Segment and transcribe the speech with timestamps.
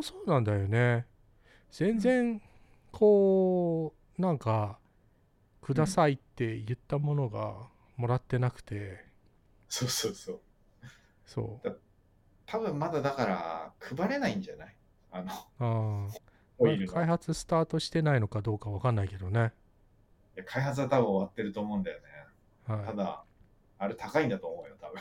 [0.00, 1.06] もそうなんだよね。
[1.70, 2.40] 全然
[2.90, 4.78] こうなんか
[5.60, 7.54] くださいって言ったものが
[7.96, 9.04] もらってなくて、
[9.68, 10.40] そうそうそう。
[11.26, 11.78] そう。
[12.46, 14.74] 多分まだだから配れないんじゃない？
[15.12, 15.22] あ
[15.58, 16.08] の、あ。
[16.92, 19.52] 開発スタートしてないのかどうかわかんないけどね、
[20.46, 22.04] 開発は多分終わってると思うんだよね。
[22.66, 23.24] はい、ただ、
[23.78, 25.00] あれ高いんだと思うよ、多分。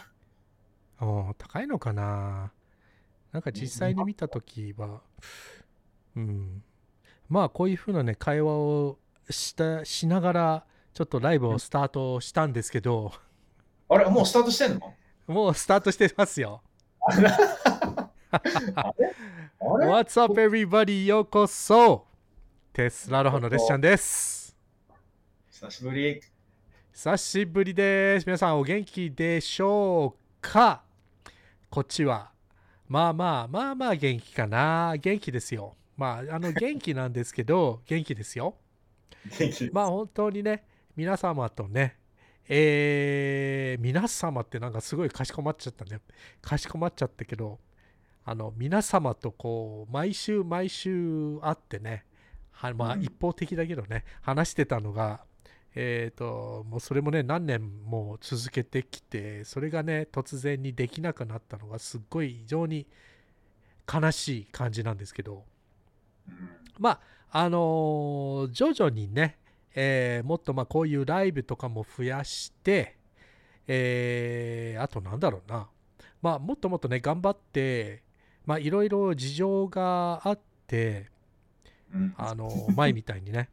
[1.00, 2.52] あー高いのかな
[3.32, 5.02] なんか実際に見た時は
[6.16, 6.64] うん。
[7.28, 8.98] まあこういうふうなね会話を
[9.30, 13.12] したしながらちょっとライブをスタートしたんですけど、
[13.88, 14.96] あれもうスタートしてんの？
[15.28, 16.64] もうスタートしてますよ。
[19.62, 21.06] What's up everybody?
[21.06, 22.08] ようこそ。
[22.74, 24.56] テスラロハのレッシャンです。
[25.52, 26.22] 久しぶり。
[26.92, 28.26] 久しぶりです。
[28.26, 30.82] 皆さんお元気でしょうか？
[31.70, 32.32] こっちは
[32.90, 34.96] まあまあまあまあ元気かな。
[35.00, 35.76] 元気ですよ。
[35.96, 38.56] まああの元気なんですけど 元気ですよ。
[39.38, 41.98] 元気まあ本当にね皆様とね
[42.52, 46.02] えー、皆様ってなんかすごいかしこまっちゃったね。
[46.42, 47.60] かしこまっちゃったけど
[48.26, 52.06] あの皆様とこう毎週毎週会ってね
[52.52, 53.04] はまあうん。
[53.04, 55.24] 一方的だけどね、話してたのが
[55.76, 62.88] えー、ともうそれもね何年も続けてきてそれがね突然にできなくなったのがすっごい非常に
[63.92, 65.44] 悲しい感じなんですけど。
[66.28, 66.50] うん。
[66.78, 67.00] まあ
[67.32, 69.38] あのー徐々にね、
[69.76, 72.98] えーもっとまあこういうライブとかも増やして、
[73.68, 75.70] えーあとなんだろうな、
[76.22, 78.04] まあ、もっともっとね頑張って
[78.46, 81.10] まあいろいろ事情があって
[81.94, 82.14] うん。
[82.18, 83.50] あの前みたいにね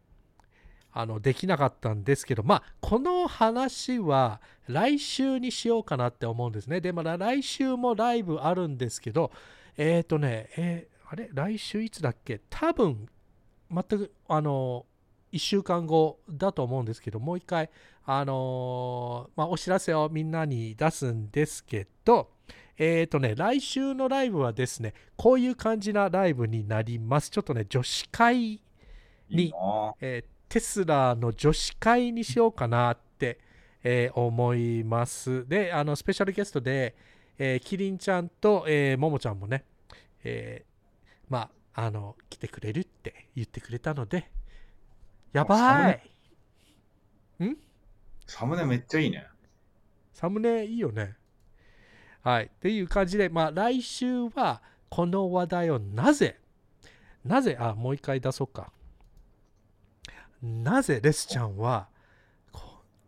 [0.99, 6.81] あのできなかったんですけどまあこの話は来週にしようかなって思うんですね。
[6.81, 9.31] でまだ来週もライブあるんですけど
[9.77, 11.29] えっ、とねえーあれ？
[11.35, 12.41] 来週いつだっけ？
[12.49, 13.09] 多分
[13.71, 14.87] 全くあの
[15.33, 17.69] 1週間後だと思うんですけどもう一回
[18.07, 22.31] あのまあ、お知らせをみんなに出すんですけど
[22.79, 27.29] えっ、とね来週のライブはですねこういう感じなライブになります。
[27.29, 28.61] ちょっとね女子会い
[29.29, 29.95] いな。
[30.01, 33.39] えーテスラの女子会にしようかなって、
[33.83, 35.47] えー思います。
[35.49, 36.95] で、あのスペシャルゲストで、
[37.39, 39.65] えーキリンちゃんと、えーももちゃんもね、
[40.25, 40.77] えー
[41.29, 44.31] まあ、あの、来てくれるって言ってくれたので、
[45.33, 46.11] やばい
[48.27, 49.27] サムネめっちゃいいね。
[50.13, 51.17] サムネいいよね。
[52.23, 52.47] はい。
[52.47, 56.41] っていう感じで、まあ、来週はこの話題をなぜ、
[57.25, 58.73] なぜ、あ、もう一回出そうか。
[60.43, 61.89] なぜレスちゃんは、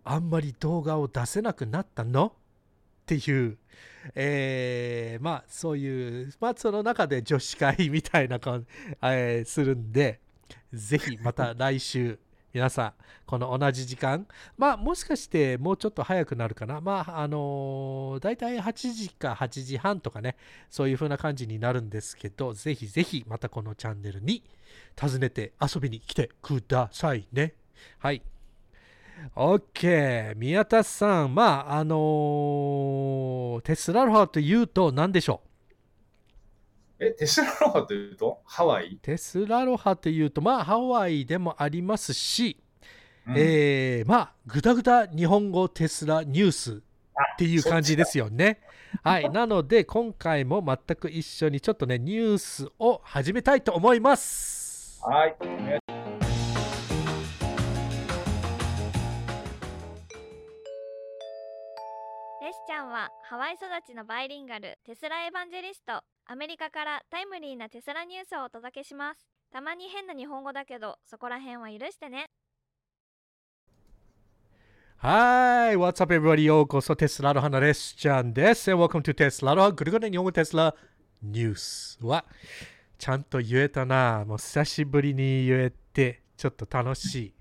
[0.05, 2.29] あんまり動画を出せなくなったの？
[2.29, 2.33] っ
[3.07, 3.57] ていう、
[4.15, 8.67] えーまあ、そういう、まあ、その中で女子会みたいな感じ、
[9.03, 10.21] えーするんで、
[10.73, 12.19] ぜひまた来週、
[12.53, 12.93] 皆さん、
[13.27, 14.27] この同じ時間、
[14.57, 16.81] まあもしかしてもうちょっと早くなるかな。
[16.81, 20.37] まああのー、大体8時か8時半とかね、
[20.71, 24.43] そういう風な感じになるんですけど、ぜひぜひまたこのチャンネルに
[24.99, 27.55] 訪ねて遊びに来てくださいね。
[27.99, 28.23] はい。
[29.37, 30.35] OK。
[30.37, 35.48] 宮田さん、まああのーテスラロハというと何でしょう？
[37.01, 38.41] え、テスラロハというと？
[38.45, 42.57] ハワイ、テスラロハというと、まあハワイでもありますし、
[43.27, 46.81] うんえーまあ、ぐだぐだ日本語テスラニュースっ
[47.39, 48.61] ていう感じですよね。
[49.05, 49.31] はい。
[49.31, 55.01] なので、今回も全く一緒にちょっとね、ニュースを始めたいと思います。
[55.05, 55.37] はい。
[55.47, 55.79] ね
[62.41, 72.27] レスちゃんはハワイ育ちのバイリンガルテスラエヴァンジェリストアメリカからタイムリーなテスラニュースをお届けしますたまに変な日本語だけどそこら辺は許してね
[74.99, 75.77] はい。
[75.77, 76.43] What's up, everybody?
[76.43, 78.69] ようこそ、テスラロハのレスちゃんです。
[78.69, 79.71] And welcome to テスラロハ。
[79.71, 80.75] ぐるぐる日本語テスラ
[81.23, 82.25] ニュースは、
[82.99, 84.25] ちゃんと言えたな。
[84.27, 87.35] もう久しぶりに言えて、ちょっと楽しい。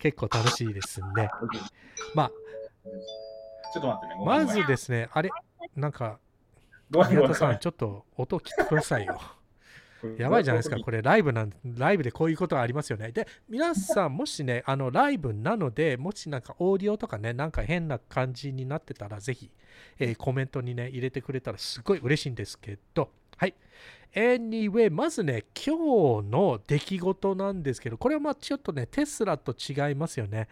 [0.00, 1.30] 結構楽しいですね。
[2.16, 2.32] まあ、
[3.72, 4.24] ちょっと待ってね。
[4.26, 5.30] まずですね、あれ、
[5.76, 6.18] なんか、
[6.92, 9.20] ごめんごめん宮田さん、ちょっと音切ってくださいよ。
[10.18, 13.12] やばいじゃないですか、これライブなんライブでこういうことがありますよね。
[13.12, 19.50] で、皆さん、もしね、あのライブなので、もしなんかオーディオとかね、なんか変な感じになってたら、ぜひ、
[19.98, 23.54] えーコメントにね、入れてくれたらすごい嬉しいんですけど、はい。
[24.14, 30.48] Anyway、まずね、今日の出来事なんですけど、これはまあちょっとね、テスラと違いますよね。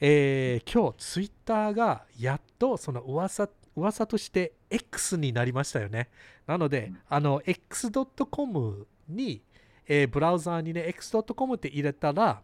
[0.00, 6.08] えー今日、ツイッターがやっとその噂噂として X になりましたよね。
[6.46, 9.42] なので、うんあの、x.com に、
[9.86, 12.40] えーブラウザーにね、x.com って入れたら、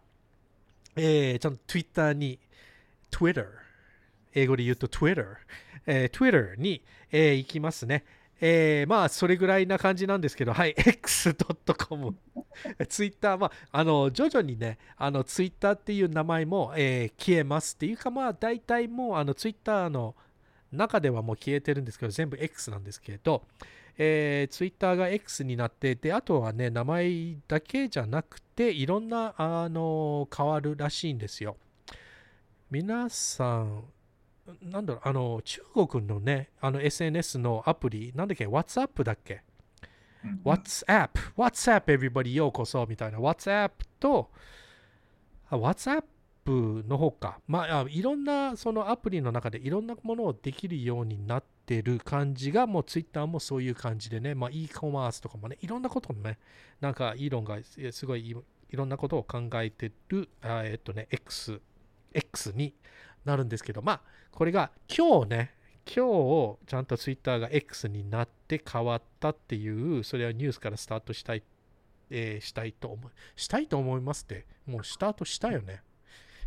[0.95, 2.39] えーちゃんと Twitter に、
[3.09, 3.45] Twitter、
[4.33, 5.25] 英語で言うと Twitter、
[5.85, 6.81] えー Twitter に、
[7.11, 8.03] えー行きますね。
[8.43, 12.15] えーまあ、それぐらいな感じなんですけど、はい、x.com、
[12.89, 20.15] Twitter、まあ、あの、徐々にね、あの、Twitter っていう名前も、えー消えますっていうか、まあ、大体もう、あの、Twitter の
[20.71, 23.43] 中ではもう消えてるんですけど、全部 X なんですけど、
[23.97, 31.57] えー、Twitter が X になって、で、あとはね、名前だけじゃなくて、いろんな、あの、変わるらしいんですよ。
[32.69, 33.83] 皆さん、
[34.61, 39.43] なんだろう、あの、中国のね、あの SNS のアプリ、なんだっけ、WhatsApp だっけ？
[40.23, 40.41] うん。
[40.45, 43.19] WhatsApp、WhatsApp everybody ようこそみたいな。
[43.19, 44.31] WhatsApp と
[45.49, 45.57] あ
[46.45, 56.39] WhatsApp の方か、まあ、いろんなそのアプリの中でいろんなものをできるようになってる感じがもう Twitter もそういう感じでね、まあ、e コマースとかもねいろんなことね
[56.79, 57.59] なんかイーロンが
[57.91, 61.61] すごいいろんなことを考えてるえっとね X,
[62.13, 62.73] X に
[63.25, 64.01] なるんですけどまあ
[64.31, 65.55] これが今日ね
[65.85, 66.05] 今
[66.55, 71.43] 日ちゃんと Twitter が X になって変わったっていうそれはニュースからスタートしたい、
[72.09, 73.11] えーしたいと思う。
[73.35, 75.81] したいと思いますってもうスタートしたよね。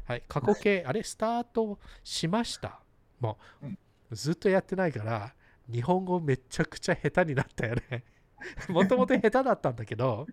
[0.05, 0.23] はい。
[0.29, 2.81] 過去形 あれスタートしました？
[3.21, 3.79] もう、うん。
[4.13, 5.35] ずっとやってないから
[5.71, 8.05] 日本語めちゃくちゃ下手になったよね。
[8.69, 10.27] もともと下手だったんだけど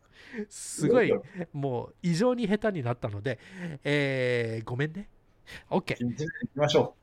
[0.50, 1.14] すごい
[1.54, 3.40] もう異常に下手になったので、
[3.86, 5.08] えーごめんね。
[5.70, 6.26] OK 行き
[6.56, 6.96] ましょ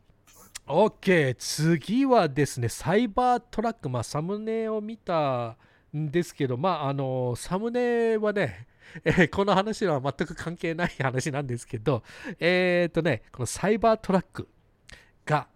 [0.66, 3.88] OK 次はですねサイバートラック。
[3.88, 5.56] まあサムネを見た
[5.96, 8.66] んですけどまああのサムネはね
[9.04, 12.02] え ーこの話は全く関係ない話なんですけど
[12.40, 14.48] えっ、とねこのサイバートラック
[15.24, 15.48] が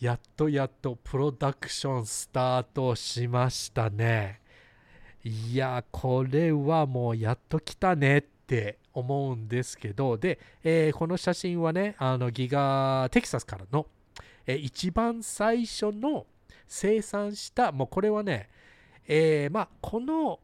[0.00, 4.40] やっとやっとプロダクションスタートしましたね。
[5.24, 13.86] いやこれはもうやっと来たねって思うんですけどで、えーこの写真はねあのギガテキサスからの
[14.46, 16.26] えー一番最初の
[16.68, 18.48] 生産した、もうこれはね、
[19.08, 20.38] えーまあ、この、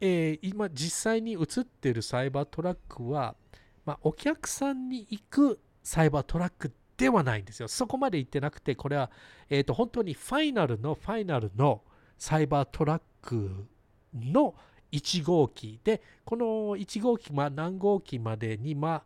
[0.00, 3.36] えー今実際に映っているサイバートラックは、
[3.84, 7.68] まあ、お客さんに行くサイバートラックではないんですよ。
[7.68, 9.10] そこまで行ってなくて、これは、
[9.48, 11.82] えーと本当にファイナルのファイナルの
[12.18, 13.66] サイバートラック
[14.14, 14.54] の
[14.92, 19.02] 1号機で、この1号機、まあ、何号機までに、ま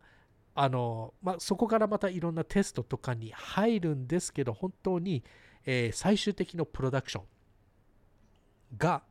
[0.55, 5.23] あ、あのまあ、そこからまたいろんなテストとかに入るんですけど、本当に、
[5.65, 7.23] えー最終的のプロダクション
[8.77, 9.03] が、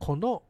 [0.00, 0.42] この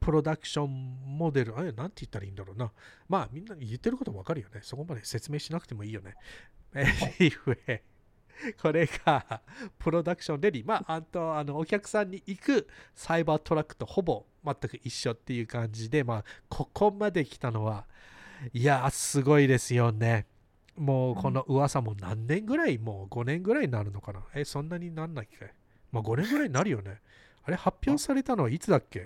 [0.00, 2.72] プロダクションモデル、あれ、なんて言ったらいいんだろうな。
[3.08, 4.58] まあ、みんな言ってることわかるよね。
[4.62, 6.16] そこまで説明しなくてもいいよね。
[6.74, 7.82] anyway
[8.60, 9.42] これが
[9.78, 10.66] プロダクションレディ。
[10.66, 17.86] まあ、あとあのお客さんに行くサイバートラックとほぼ全く一緒っていう感じで、まあ、ここまで来たのは、
[18.52, 20.26] いや、すごいですよね。
[20.76, 24.24] もうこの噂も何年ぐらい、もう5年ぐらいになるのかな？
[24.34, 25.52] え、そんなになんないっけ？
[25.92, 27.00] まあ5年ぐらいになるよね。
[27.44, 29.00] あれ、発表されたのはいつだっけ？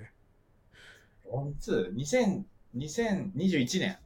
[1.24, 1.50] う。
[1.50, 2.44] いつ ?2000
[2.76, 3.98] 2021年。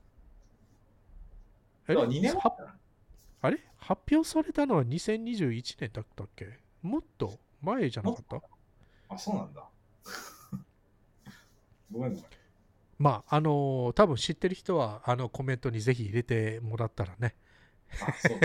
[1.89, 2.35] え2年
[3.43, 3.59] あれ？
[3.79, 6.59] 発表されたのは2021年だったっけ？
[6.83, 8.41] もっと前じゃなかった？
[9.09, 9.69] あ、そうなんだ。
[11.91, 12.25] ごめんごめん。
[12.99, 17.35] まあ、あのー多分知ってる人はあのコメントにぜひ入れてもらったらね。
[18.07, 18.39] あ、そう。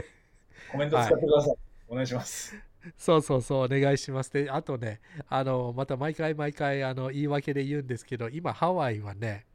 [0.71, 1.57] コメント使ってください。
[1.89, 2.55] お願いします。
[2.97, 4.31] そうそうそう、お願いします。
[4.31, 9.45] で、あとね、あの、また毎回毎回、あの、言い訳で言うんですけど、今、ハワイはね、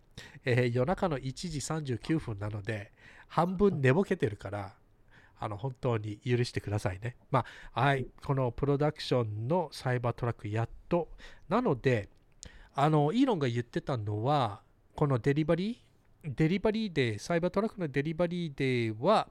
[0.45, 2.93] えー夜中の1時39分なので、
[3.29, 4.75] 半分寝ぼけてるから、
[5.39, 7.17] あの、本当に許してくださいね。
[7.31, 11.09] まあ、はい、このプロダクションのサイバートラック、やっと。
[11.49, 12.09] なので、
[12.75, 14.63] あの、イーロンが言ってたのは、
[14.95, 19.29] このデリバリー、デリバリーデー、サイバートラックの delivery day は、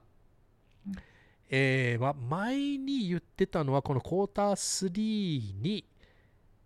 [1.49, 5.85] えーまあ前に言ってたのはこのクォーター3に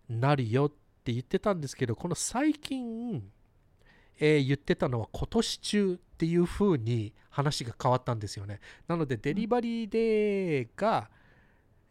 [0.09, 0.69] なるよっ
[1.03, 3.23] て言ってたんですけどこの最近、
[4.19, 8.59] えー言ってたのは今年中っていう風に話が変わったんですよね。
[8.87, 11.09] なので delivery day が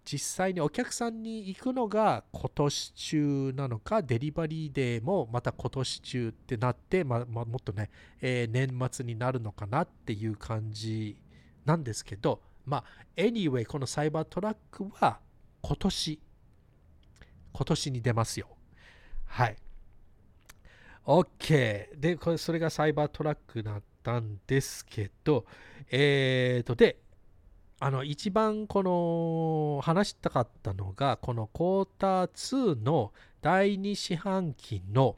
[0.04, 11.16] 実際にお客さんに行くのが今年中なのかデリバリーデーもまた今年中ってなって、まあまあ、もっとね、えー年末になるのかなっていう感じ
[11.64, 12.85] なんですけどまあ、
[13.16, 15.21] anyway、このサイバートラックは
[15.61, 16.21] 今年、
[17.52, 18.49] 今年に出ますよ。
[19.26, 19.57] はい。
[21.04, 21.99] OK。
[21.99, 25.45] で、これそれがサイバートラックだったんですけど、
[25.90, 26.99] えーと、で、
[27.81, 35.16] あの一番この話したかったのがこのクォーター2の第2四半期の、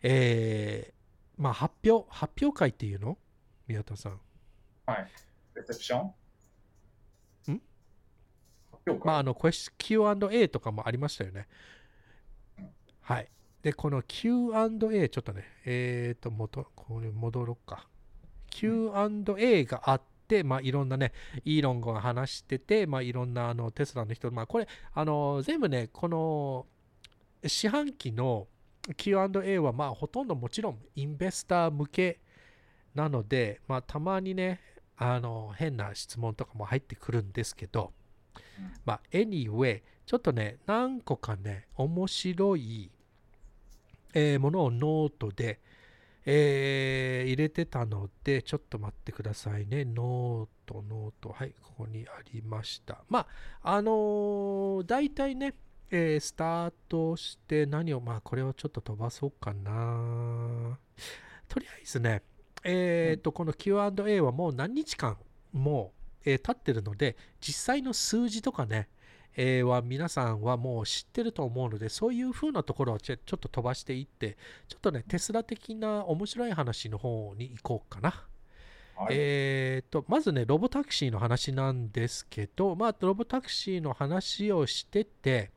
[0.00, 3.18] えーまあ、発表発表会っていうの？
[3.66, 4.20] 宮田さん。
[4.86, 5.10] はい。
[5.56, 6.12] レセプション？
[9.04, 11.46] まあ、あの、Q&A とかもありましたよね。
[13.00, 13.28] はい。
[13.62, 17.88] で、この Q&A、ちょっとね、えっ、と、戻これ戻ろうか。
[18.50, 21.12] Q&A があって、まあ、いろんなね、
[21.44, 26.66] イーロンが話してて、まあ、いろんなあのテスラの人、まあ、これ、あの、全部ね、この
[27.44, 28.48] 四半期の
[28.96, 32.20] Q&A は、まあ、ほとんどもちろんインベスター向け
[32.94, 34.60] なので、まあ、たまにね、
[34.96, 37.92] あの、変な質問とかも入ってくるんですけど、
[38.84, 42.90] まあ、anyway、ちょっとね、何個かね、面白い、
[44.14, 45.60] えーものをノートで、
[46.24, 49.84] えー入れてたので、ちょっと待ってくださいね。
[49.84, 51.30] ノート、ノート。
[51.30, 53.04] はい、ここにありました。
[53.08, 53.26] ま
[53.62, 55.54] あ、あのー大体ね、
[55.90, 60.78] えースタートして何を、まあ、これをちょっと飛ばそうかな。
[61.48, 62.22] とりあえずね、
[62.64, 65.16] えっ、と、この Q&A はもう何日間
[65.52, 65.92] も、
[66.24, 68.88] えー経ってるので、実際の数字とかね、
[69.36, 74.36] えーは皆さんはもう知ってると思うので、そういう風なところをちょっと飛ばしていって、
[74.68, 78.26] ちょっとね、テスラ的な面白い話の方に行こうかな。
[78.96, 85.50] はいえーと、まずね、ロボタクシーの話なんですけど、まあ、ロボタクシーの話をしてて、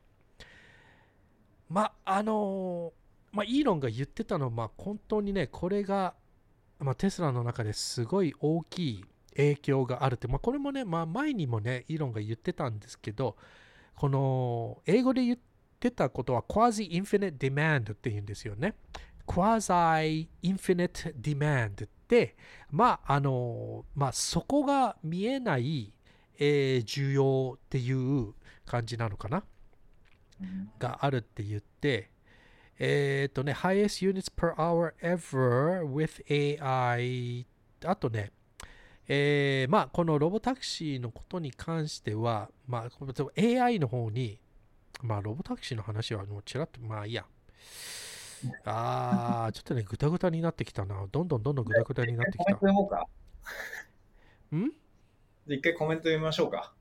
[1.68, 3.06] まあ、あのー
[3.36, 6.14] まあ、イーロンが言ってたのは、まあ、本当にね、これが、
[6.78, 9.04] まあ、テスラの中ですごい大きい
[9.36, 13.36] 影響があるって、まあ、これもね、まあ、前にもね、イーロンが言ってたんですけど、
[13.94, 15.38] この、英語で言っ
[15.80, 18.74] てたことは、quasi infinite demand って言うんですよね。
[19.26, 22.36] quasi infinite demand って、
[22.70, 25.92] まあ、あの、まあ、そこが見えない、
[26.38, 28.34] えー需要っていう
[28.66, 29.42] 感じなのかな？
[30.40, 32.10] うんがあるって言って、
[32.78, 36.22] えっ、とね、highest units per hour ever with
[36.60, 37.46] AI
[37.84, 38.32] あとね、
[39.08, 44.40] えーまあ、このロボタクシーのことに関しては、まあ、AI の方に、
[45.02, 47.24] まあ、ロボタクシーの話はもうちらっと、まあいいや。
[48.64, 51.06] あー、ちょっとね、ぐたぐたになってきたな。
[51.10, 52.66] どんどんどんどんぐたぐたになってきコメントた。
[52.66, 53.06] 読もうか。
[54.56, 54.72] ん？
[55.46, 56.72] 一回コメント読みましょうか。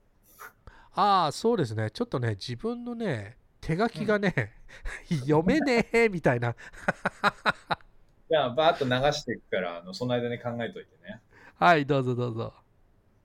[0.93, 1.91] ああ、そうですね。
[1.91, 4.53] ちょっとね、自分のね、手書きがね、
[5.09, 6.55] 読めねえみたいな。
[8.29, 11.21] じゃあ、バーッと流していくから、あのその間に考えといてね。
[11.57, 12.53] はい、どうぞどうぞ。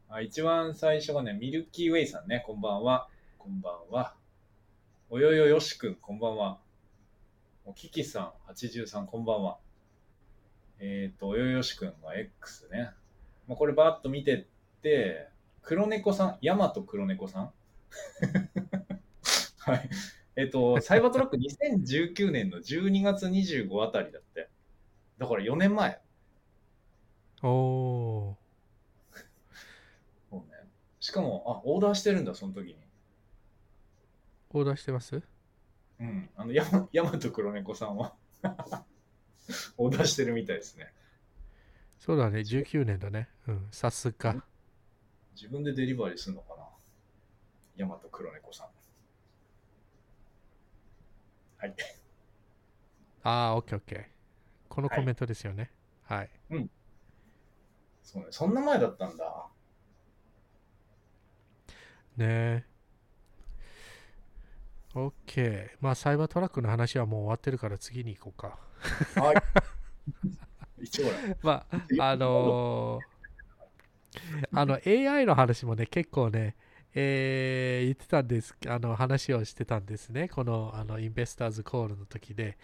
[0.09, 3.09] あ一番最初がね、ミルキーウェイさんね、こんばんは。
[3.39, 4.15] こんばんは。
[5.09, 6.61] およよよしくん、こんばんは。
[7.65, 9.59] おキキさん、83、こんばんは。
[10.79, 12.91] えっ、と、およよしくんが X ね。
[13.49, 14.47] まあ、これバーッと見てっ
[14.81, 15.27] て、
[15.63, 17.53] 黒猫さん、ヤマト黒猫さん？
[19.59, 19.91] はい。
[20.37, 24.49] えっ、と、サイバートラック2019年の12月25あたりだって。
[25.19, 26.01] だから4年前。
[27.43, 28.37] おー。
[30.31, 30.69] そうね。
[31.01, 32.77] しかも、あ、オーダーしてるんだ、その時に。
[34.51, 35.23] オーダーしてます？
[36.01, 36.31] うん。
[36.37, 38.15] あの、ヤマヤマト黒猫さんは、
[39.79, 40.93] オーダーしてるみたいですね。
[41.99, 43.29] そうだね、19年だね。
[43.47, 44.45] うん、さすが。
[45.35, 46.65] 自分でデリバリーするのかな？
[47.77, 48.67] ヤマト黒猫さん。
[51.59, 51.75] はい。
[53.23, 54.05] ああ、オッケーオッケー。
[54.69, 55.71] このコメントですよね。
[56.05, 56.31] はい。
[58.13, 58.29] そうね。
[58.31, 59.47] そんな前だったんだ。
[62.17, 62.65] ねえ。
[64.95, 65.77] オッケー。
[65.81, 68.59] まあ、サイバートラックの話はもう終わってるから次に行こうか。
[69.21, 69.37] はい。
[70.83, 71.07] 一応。
[71.43, 71.67] ま
[71.99, 73.11] あ、あのー
[74.53, 76.57] あの AI の話もね、結構ね、
[76.95, 82.59] えー言ってたんです、あの話をしてたんですね、このあのインベスターズコールの時で。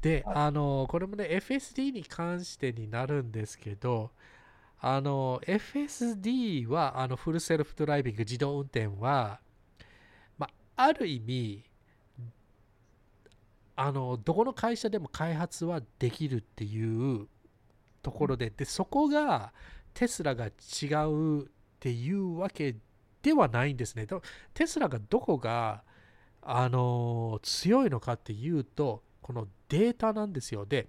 [0.00, 4.10] で、はいあのこれもね、FSD に関してになるんですけど、
[4.84, 9.38] あの FSD はあのフルセルフドライビング、自動運転は、
[10.36, 11.62] まあ、ある意味、
[13.76, 17.28] あのどこの会社でも開発はできるっていう
[18.02, 19.52] ところで、でそこが
[19.94, 21.48] テスラが違うっ
[21.78, 22.74] ていうわけ
[23.22, 24.08] ではないんですね。
[24.52, 25.84] テスラがどこが、
[26.44, 30.66] あの強いのかっていうと、このデータなんですよ。
[30.66, 30.88] で、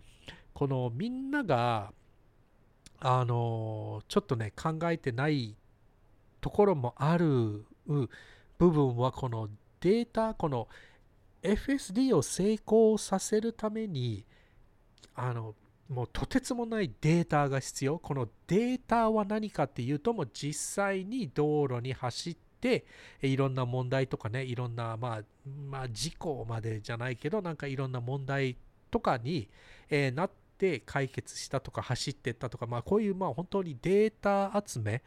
[0.55, 1.93] このみんなが、
[3.05, 5.57] あのちょっとね、考えてない
[6.39, 8.07] ところもある部
[8.57, 9.49] 分は、この
[9.81, 10.69] データ、この
[11.41, 14.23] FSD を成功させるために、
[15.15, 15.53] あの、
[15.89, 17.99] もうとてつもないデータが必要。
[17.99, 22.85] このデータは何かっていうと、もう実際に道路に走って、
[23.21, 25.21] いろんな問題とかね、いろんな、まあ、
[25.69, 28.55] まあ、事故までじゃないけど、なんかいろんな問題
[28.89, 29.49] とかに、
[29.89, 30.42] えーなって
[30.85, 35.03] 解決したとか走ってったとか、まあ、こういう、まあ、本当にデータ集め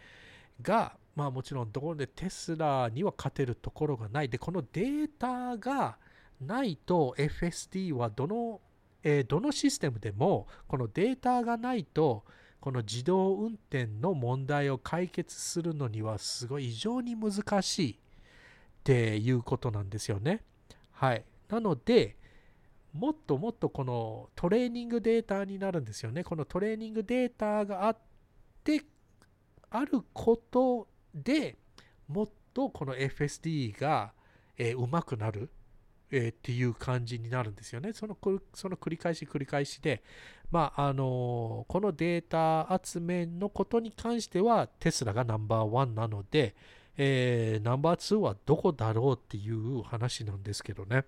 [0.63, 4.29] が、まあ、もちろんどこでテスラには勝てるところがない。
[4.29, 5.99] で、このデータが
[6.41, 8.61] ないと FSD はどの、
[9.03, 12.25] えーどのシステムでもこのデータがないと
[12.61, 17.97] この自動運転の問題を解決するのにはすごい異常に難しいっ
[18.83, 20.43] ていうことなんですよね。
[20.91, 21.25] はい。
[21.49, 22.17] なので、
[22.97, 26.25] もっともっとこのトレーニングデータになるんですよね。
[26.25, 27.97] このトレーニングデータがあっ
[28.65, 28.83] て、
[29.71, 31.57] あることで
[32.09, 34.13] もっとこの FSD が、
[34.57, 35.51] えー上手くなる、
[36.11, 37.93] えーっていう感じになるんですよね。
[37.93, 38.17] その
[38.55, 40.03] その繰り返し繰り返しで、
[40.51, 46.55] まああのーこのデータ集めのことに関してはテスラがナンバーワンなので、
[46.97, 51.05] えーナンバーツーはどこだろうっていう話なんですけどね。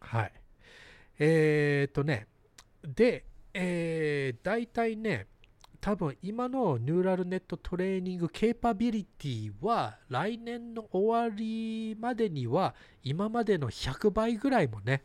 [0.00, 0.32] はい。
[1.18, 2.26] えーっとね、
[2.82, 5.26] で、えー、大体ね、
[5.80, 15.04] 多分今のニューラルネットトレーニングケーパビリティは来年の終わりまでには今までの100倍ぐらいもね、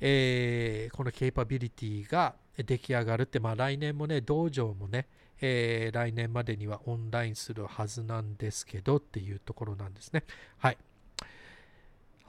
[0.00, 5.08] えーこのケーパビリティが出来上がるって、まあ来年もね、道場もね、
[5.40, 10.24] えー来年までにはオンラインするはずなんですけどっていうところなんですね。
[10.58, 10.78] はい。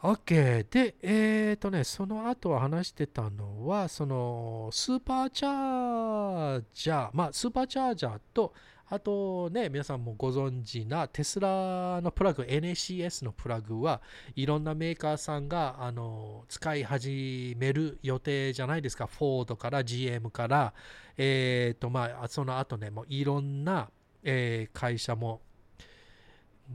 [0.06, 0.66] OK。
[0.70, 8.54] で、えっ、とね、その後話してたのは、そのスーパーチャージャー、まあスーパーチャージャーと、
[8.88, 14.00] あとね、皆さんもご存知なテスラのプラグ、NACS のプラグは
[14.36, 19.08] いろんなメーカーさんがあの使い始める予定じゃないですか。
[19.08, 20.74] フォードから GM から、
[21.18, 23.90] えっ、とまあその後ね、もういろんな、
[24.22, 25.42] えー会社も、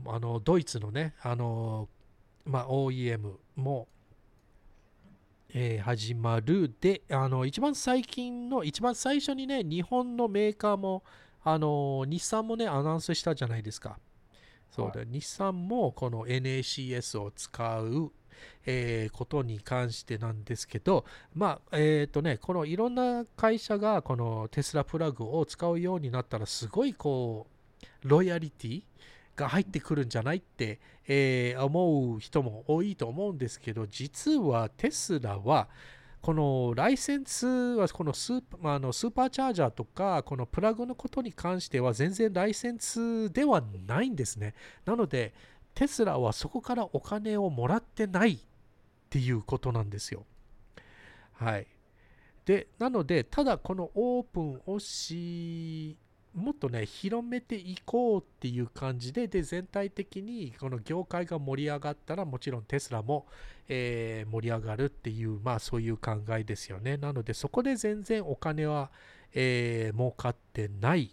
[0.05, 1.87] あのドイツのね、あの
[2.45, 3.87] まあ、OEM も、
[5.53, 6.73] えー始まる。
[6.79, 11.03] で、あの、一番最近の、一番最初にね、日本のメーカーも、
[11.43, 13.99] あの、日産もね、アナウンスしたじゃないですか。
[14.71, 18.11] そうで、日産もこの NACS を使う、
[18.65, 27.47] えーことに関してなんですけど、まあ、えっ、とね、このいろんな会社がこのテスラプラグを使うようになったら、すごいこ
[28.03, 28.83] う、ロイヤリティ
[29.35, 35.69] が入ってくるんじゃないって、えー思う人も多いと思うんですけど、実はテスラは、
[36.21, 44.53] このライセンスはこのスーパー,、のスーパーチャージャーとか、このプラグのことに関しては全然ライセンスではないんですね。
[44.85, 45.33] なので、
[45.73, 48.39] テスラはそこからお金をもらってないっ
[49.09, 50.25] ていうことなんですよ。
[51.33, 51.67] はい。
[52.45, 55.97] で、なので、ただこのオープンをし、
[56.33, 63.25] もっとね、広めていこうっていう感じで、で、全体的にこの業界が盛り上がったら、もちろんテスラも、
[63.67, 66.95] えー盛り上がるっていう、まあそういう考えですよね。
[66.97, 68.91] なので、そこで全然お金は、
[69.33, 71.11] えー儲かってない。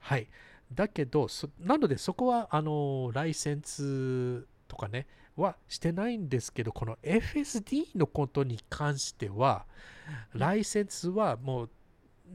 [0.00, 0.28] はい。
[0.72, 1.26] だけど、
[1.60, 9.66] なのでそこは、あの、ライセンスとかね、はしてないんですけど、この FSD のことに関しては、
[10.34, 11.70] ライセンスはもう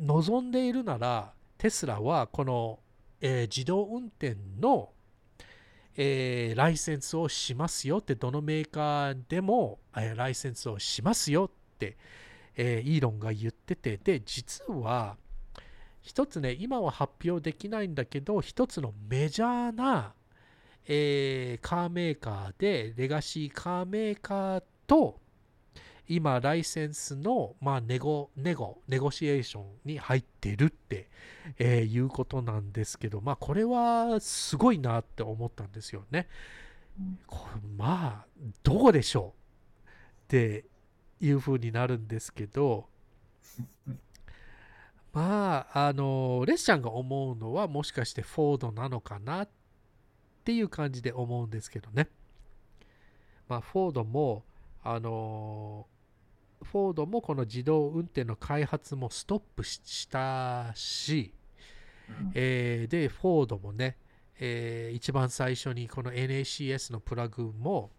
[0.01, 2.79] 望んでいるなら、テスラはこの、
[3.21, 4.91] えー自動運転の、
[5.95, 11.97] えーライセンスをしますよって、どのメーカーでも、えーライセンスをしますよって、
[12.55, 15.17] えイーロンが言ってて、で、実は、
[16.01, 20.13] 一つね、今は発表できないんだけど、一つのメジャーな、
[20.87, 25.19] えーカーメーカーで、レガシーカーメーカーと、
[26.07, 31.09] 今、ライセンスの、まあ、ネゴ、ネゴ、ネゴシエーションに入ってるって、
[31.57, 36.27] えーいうことなんですけど、まあ、これはすごいなって思ったんですよね。
[37.77, 38.25] まあ、
[38.63, 39.91] どこでしょうっ
[40.29, 40.65] て
[41.19, 42.87] いうふうになるんですけど、
[45.11, 49.49] まあ、あの、レッシャンが思うのは、もしかしてフォードなのかなっ
[50.45, 52.07] ていう感じで思うんですけどね。
[53.49, 54.45] まあ、フォードも、
[54.83, 55.85] あの
[56.71, 61.33] フォードもこの自動運転の開発もストップししたし、
[62.33, 63.97] えーで、フォードもね、
[64.39, 67.91] えー一番最初にこの NACS のプラグも、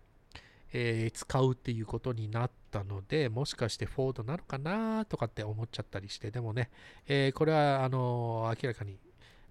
[0.73, 6.71] えー使うっていうことになったので、もしかしてフォードなのかなとかって思っちゃったりして、でもね、
[7.07, 8.99] えーこれはあの明らかに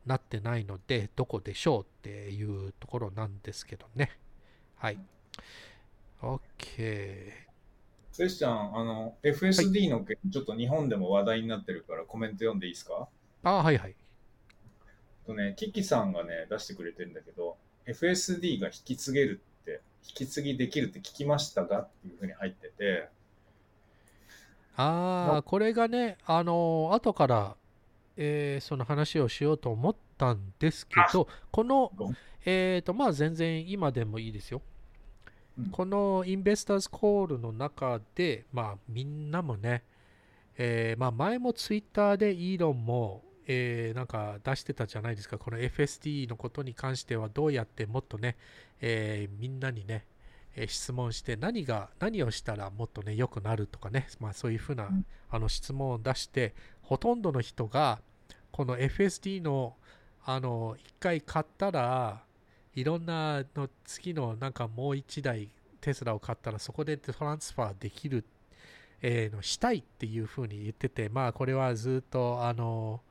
[0.06, 4.12] なってないので、どこでしょうっていうところなんですけどね。
[4.76, 5.00] はい。
[6.22, 7.47] OK。
[8.18, 13.08] セシちゃん、あの、FSD の件、ちょっと日本でも話題になってるからコメント読んでいいですか？
[13.44, 13.96] ああ、はいはい。
[15.28, 23.10] とね、キキさんがね、出してくれてるんだけど、FSD が引き継げるって、引き継ぎできるって聞きましたがっていうふうに入ってて、
[24.76, 27.56] ああ、これがね、あのー後から、
[28.16, 31.92] えーその話をしようと思ったんですけど、この
[32.46, 34.62] えっ、と、まあ全然今でもいいですよ。
[35.58, 35.66] うん。
[35.72, 39.84] このインベスターズコールの中で、まあみんなもね、
[40.58, 48.36] えーまあ前もツイッターでイーロンも、えーなんか出してたじゃないですか、この FSD のことに関してはどうやってもっとね、
[48.82, 50.06] えーみんなにね、
[50.56, 55.06] えー質問して何が、何をしたらもっとね、良くなるとかね、まあそういうふうな、うん。
[55.30, 58.02] あの質問を出して、ほとんどの人が、
[58.52, 59.76] この FSD の、
[60.26, 62.24] あの、一回買ったら、
[62.78, 65.50] いろんなの次のなんかもう一台
[65.82, 68.24] テスラを買ったらそこでトランスファーできる、
[69.02, 73.02] えーのしたいっていうふうに言ってて、まあこれはずっとあの、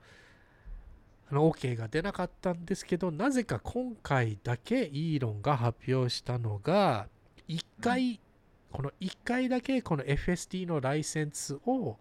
[1.32, 7.08] あの OK が出なかったんですけど、なぜか今回だけイーロンが発表したのが、
[7.48, 8.20] 1回、
[8.70, 11.96] この1回だけこの FSD のライセンスを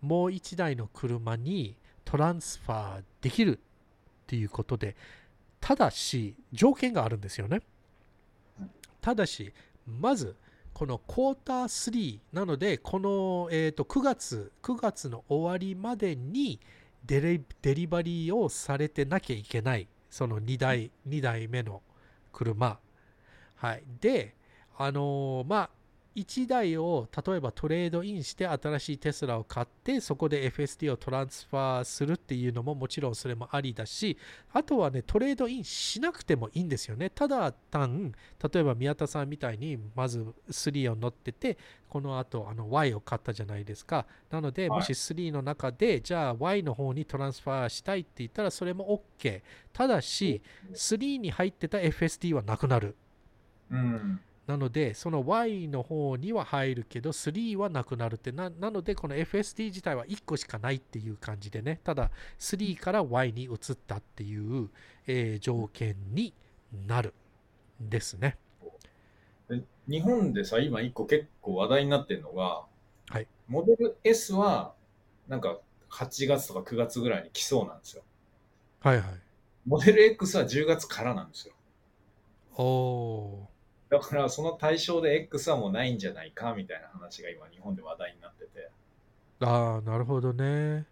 [0.00, 3.60] もう1台の車にトランスファーできるっ
[4.28, 4.96] ていうことで、
[5.62, 7.62] ただし、条件があるんですよね。
[9.00, 9.52] ただし、
[9.86, 10.34] まず、
[10.74, 16.58] このクォーター3なので、この、えー、と9月、9月の終わりまでに
[17.06, 21.80] デリデリバリーをされてなきゃいけない、その2台 ,2 台目の
[22.32, 22.80] 車。
[23.54, 24.34] はい、で、
[24.76, 25.70] あのーまあ、
[26.14, 34.18] 1台を例えばトレードインして新しいテスラを買ってそこで FSD をトランスファーするっていうのももちろんそれもありだし
[34.52, 37.10] あとはねトレードインしなくてもいいんですよね。
[37.10, 38.12] ただ単
[38.52, 41.56] 例えば宮田さんみたいにまず3を乗ってて
[41.88, 44.06] この後あの Y を買ったじゃないですか。
[44.30, 44.78] なのではい。
[44.80, 49.40] もし3の中でじゃあ Y の方にトランスファーしたいって言ったらそれも OK
[49.72, 50.42] ただし
[50.74, 52.96] 3に入ってた FSD はなくなる。
[53.70, 54.20] うん。
[54.46, 64.68] なので、その Y の方には入るけど、3はなくなるってな、なので、この FSD 自体は1個しかないっていう感じでね、ただ、3から Y に移ったっていう、
[65.06, 66.34] えー条件に
[66.86, 67.14] なる
[67.82, 68.38] んですね。
[69.48, 72.66] で日本でさ、今一個結構話題になってるのが、
[73.08, 74.74] はいモデル S は、
[75.28, 78.04] なんか8月とか9月ぐらいに来そうなんですよ。
[78.80, 79.22] はいはい。
[79.66, 81.54] モデル X は10月からなんですよ。
[82.56, 83.48] お
[83.92, 88.70] だからその対象で X はもうないんじゃないかみたいな話が今日本で話題になってて。
[89.38, 89.46] ー。
[89.46, 90.86] ああ、なるほどね。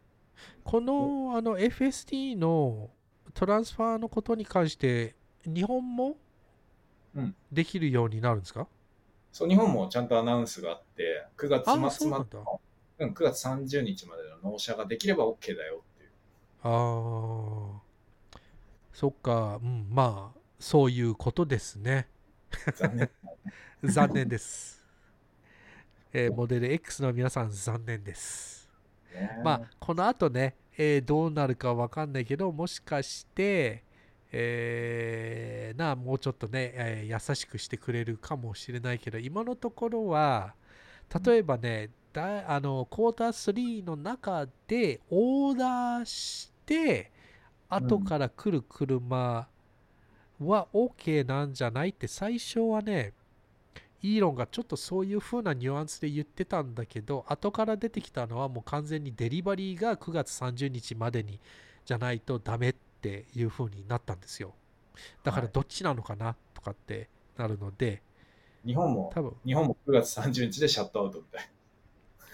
[0.64, 2.90] このあの FSD の
[3.32, 5.14] トランスファーのことに関して、
[5.46, 6.18] 日本も
[7.14, 8.68] うんできるようになるんですか、
[9.32, 12.26] そう、日本もちゃんとアナウンスがあって、9月末まで
[12.98, 16.10] うん、9月30日までの納車ができれば OK だよっていう。
[16.64, 17.80] あ
[18.36, 18.38] あ、
[18.92, 22.06] そっか、うん、まあ、そういうことですね。
[22.74, 23.10] 残念。
[23.84, 24.80] 残念です。
[26.12, 28.68] えーモデル X の皆さん、残念です。
[29.12, 33.84] ねまあ、この後ね、えーどうなるかわかんないけど、もしかして、
[34.32, 40.54] えーなあ、もうちょっとね、えー優しくしてくれるかもしれないけど、今のところは、
[41.24, 47.12] 例えばね、だあのクォーター3の中でオーダーして、
[47.68, 49.49] 後から来る車
[50.40, 53.12] は OK なんじゃないって最初はね、
[54.02, 61.38] イーロンがちょっとそういう風なニュアンスで言ってたんだけど、後から出てきたのはもう完全にデリバリーが9月30日までに
[61.84, 64.54] じゃないとダメっていう風になったんですよ。
[65.22, 68.02] だからはいどっちなのかなとかってなるので、
[68.64, 71.50] 日本も、多分日本も9月30日でシャットアウトみたい。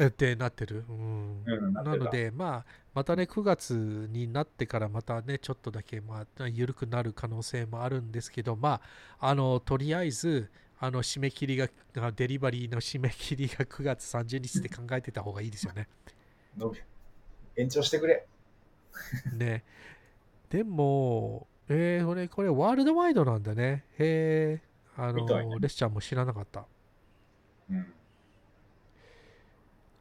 [0.09, 0.85] ってなってる。
[0.89, 8.81] うんうん、なの、で、まあ、またね、9月になってからまたね、ちょっとだけ、まあ、緩くなる可能性もあるんですけど、ま
[9.21, 15.89] あ、あの、とりあえず、あの、締め切りが、あデリバリーの締め切りが9月30日って考えてた方がいいですよね。
[17.57, 18.27] 延長してくれ。
[19.37, 19.63] ね。
[20.49, 23.85] でも、えー、これ、これ、ワールドワイドなんだね。
[23.99, 24.63] へえ、
[24.97, 26.65] あみたいねの、レスちゃんも知らなかった。
[27.71, 27.93] うん。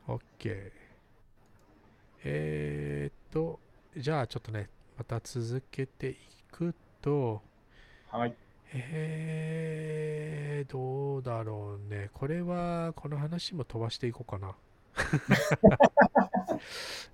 [0.08, 0.85] OK。
[2.28, 3.60] えー、っと、
[3.96, 6.16] じゃあちょっとね、また続けてい
[6.52, 7.44] くと、
[8.10, 8.36] はい。
[8.74, 12.10] えー、どうだろうね。
[12.14, 14.56] これは、この話も飛ばしていこうかな。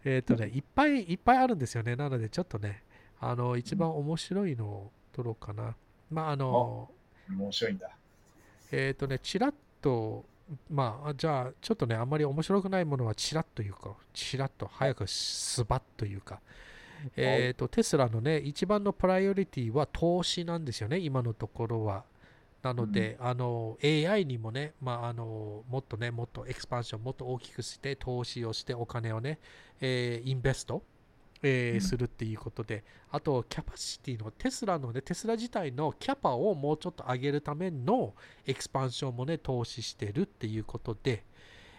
[0.05, 1.97] えっとね、いっぱいいっぱいあるんですよね。
[1.97, 2.83] なので、ちょっとね、
[3.19, 5.75] あの、一番面白いのを取ろうかな。
[6.09, 6.89] まあ、あの、
[7.29, 7.89] 面白いんだ。
[8.71, 10.25] えっ、とね、ちらっと
[10.69, 16.41] まあ、じゃあ、ちょっとね、あんまり面白くないものはチラッというか、チラッと早くスバッというか、
[17.15, 22.03] えっ、と、テスラのね、一番のプライオリティは投資なんですよね、今のところは。
[22.61, 29.39] なので、あの AI にもね、まあ、あのもっとね、もっとエクスパンション、もっと大きくして、投資をして、お金をね、
[29.79, 30.83] えー invest、
[31.41, 31.81] えーうん。
[31.81, 38.13] するっていうことで、あと、キャパシティの、テスラのね、テスラ自体のキャパをもうちょっと上げるための
[38.45, 41.23] expansion もね、投資してるっていうことで、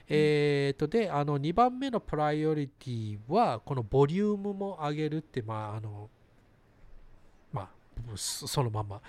[0.08, 6.10] えー、とであの2番目のプライオリティはこのボリュームも上げるってまああの
[7.52, 7.68] まあ
[8.16, 9.00] そそのまんま。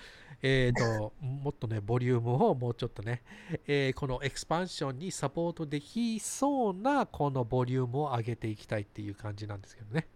[0.46, 3.22] えー、と もっとねボリュームをもうちょっとね、
[3.66, 10.06] えーこの expansion にサポートできそうなこのボリュームを上げていきたいっていう感じなんですけどね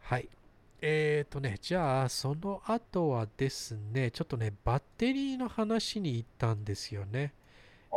[0.00, 0.28] はい
[0.80, 7.32] えー、とねじゃあその後はですねちょっとねバッテリーの話に行ったんですよね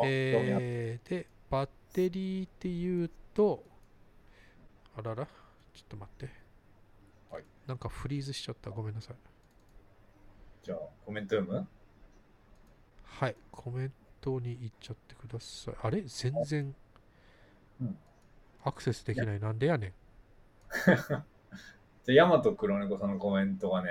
[0.04, 3.62] えーで、バッテリーっていうと、
[4.98, 5.32] あらら、ちょ
[5.84, 6.30] っと待って。
[7.30, 8.70] はいなんかフリーズしちゃった。
[8.70, 9.16] ごめんなさい。
[10.64, 11.68] じゃあ、コメント読む？
[13.04, 15.76] はい、コメントに行っちゃってください。
[15.84, 16.02] あれ？
[16.04, 16.74] 全然
[17.82, 17.98] うん
[18.64, 19.40] アクセスできない。
[19.42, 19.94] なんでやねん。
[22.06, 23.90] じゃあ、ヤマト黒猫さんのコメントがね、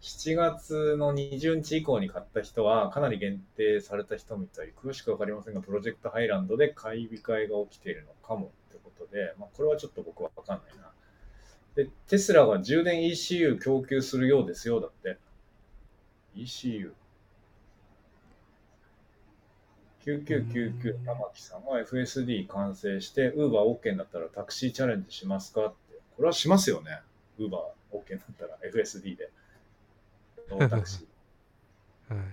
[0.00, 4.72] 7月の20日以降に買った人はかなり限定された人みたい。
[4.76, 10.92] 詳しくわかりませんが、プロジェクトハイランドで買い控えが起きているのかもってことで、まあ、これはちょっと僕はわかんないな。
[11.74, 15.18] で、テスラが充電 ECU 供給するようですよ、だって。
[16.34, 16.92] ECU。
[20.04, 25.66] 9999玉木さんが FSD 完成して、Uber OK になったらタクシーチャレンジしますか？
[25.66, 25.85] って。
[26.16, 27.00] これはしますよね。
[27.38, 27.50] Uber
[27.92, 29.30] OK になったら FSD で。
[30.50, 32.12] ノータクシー。
[32.14, 32.26] はい。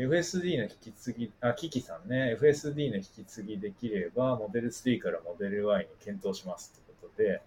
[0.00, 7.42] FSD の引き継ぎ、あ、キキさんね、FSD の引き継ぎできれば、モデル3からモデル Y に検討しますってことで、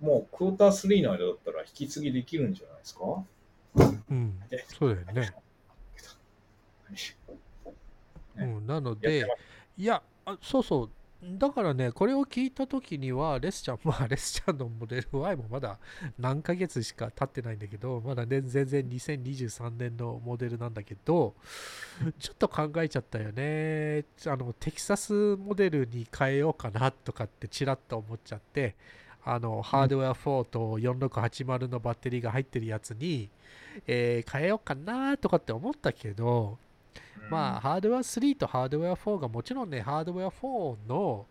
[0.00, 3.24] もうクォーター3の間だったら引き継ぎできるんじゃないですか？
[4.08, 4.40] うん、
[4.78, 5.34] そうだよね。
[8.36, 9.34] うねん、なのでま、
[9.76, 10.90] いやあ、そうそう。
[11.26, 15.78] だからね、これを聞いたときには、レスちゃん、まあ、 レスちゃんのモデル Y もまだ
[16.18, 21.34] 何ヶ月しか経ってないんだけど、まだ、ね、全然2023年のモデルなんだけど、
[22.18, 24.04] ちょっと考えちゃったよね。
[24.26, 28.74] あの、テキサスモデルに変えようかなとかってちらっと思っちゃって、
[29.24, 33.30] あの、ハードウェア4と4680のバッテリーが入ってるやつに、
[33.86, 36.58] えー変えようかなとかって思ったけど、
[37.30, 41.26] まあ、ハードウェア3とハードウェア4がもちろんね、ハードウェア4の、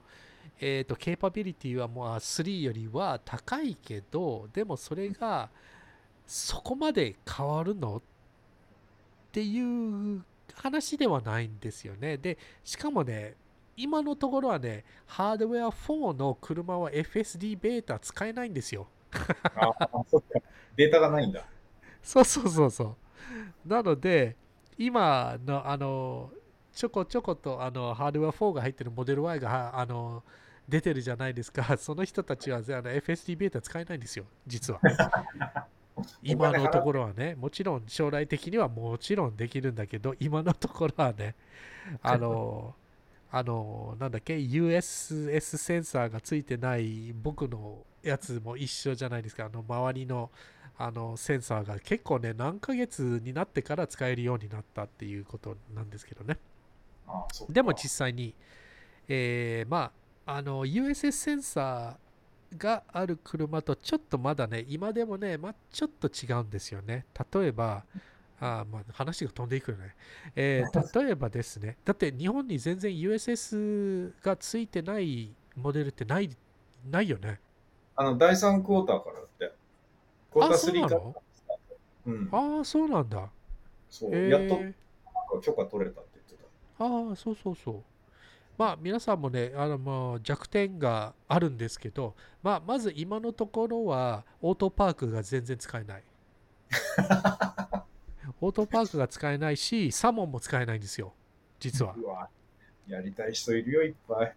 [0.60, 5.50] えーと、ケーパビリティはもう3よりは高いけど、でもそれが
[6.26, 8.02] そこまで変わるのっ
[9.32, 10.24] ていう
[10.54, 12.18] 話ではないんですよね。
[12.18, 13.36] で、しかもね、
[13.76, 18.88] 今のところはね、ハードウェア4の車は FSD ベータ使えないんですよ。
[19.56, 20.40] ああ、そっか。
[20.76, 21.46] データがないんだ。
[22.02, 22.84] そうそうそうそ
[23.66, 23.68] う。
[23.68, 24.36] なので、
[24.78, 26.32] 今の、あの、
[26.74, 30.24] ちょこちょことあのハードウェア4が入ってるモデル Y がはあの
[30.68, 31.76] 出てるじゃないですか。
[31.78, 34.80] その人たちはあの FSD ベータ使えないんですよ、実は。
[36.24, 41.36] 今のところはね、もちろん将来的にはもちろんできるんだけど、今のところはね、
[42.02, 42.74] あの、
[43.30, 49.46] あの、なんだっけ、USS センサーがついてない僕のやつも一緒じゃないですか。
[49.46, 50.32] あの、周りの
[50.78, 56.38] あのセンサーが結構ね、何ヶ月になってから使えるようになったっていうことなんですけどね。
[57.50, 58.34] でも実際に、
[59.08, 59.92] えーま
[60.26, 67.06] あ、あの USS センサーがある車とちょっとまだね、今でもね、まあ、ちょっと違うんですよね。
[67.34, 67.84] 例えば、
[68.40, 69.96] あーまあ、話が飛んでいくよね、
[70.36, 76.30] えー 例えばですね、だって日本に全然 USS がついてないモデルってない
[76.90, 77.40] ないよね。
[77.96, 79.16] あの、第3クォーターから。
[80.34, 81.02] クォータあ、ー3から。
[82.58, 83.30] ああ、そうなんだ。
[83.90, 84.10] そう。
[84.14, 84.76] えーやっとなんか
[85.42, 86.46] 許可取れたって言って
[86.78, 86.86] た。
[86.86, 87.84] ああ、そうそうそう。
[88.58, 96.04] まあ、皆さんもね、あのまあ弱点があるんですけど、まあ、まず今のところは、オートパークが全然使えない。
[98.42, 101.14] オートパークが使えないし、サモンも使えないんですよ、
[101.60, 101.96] 実は。
[102.88, 104.36] やりたい人いるよ、いっぱい。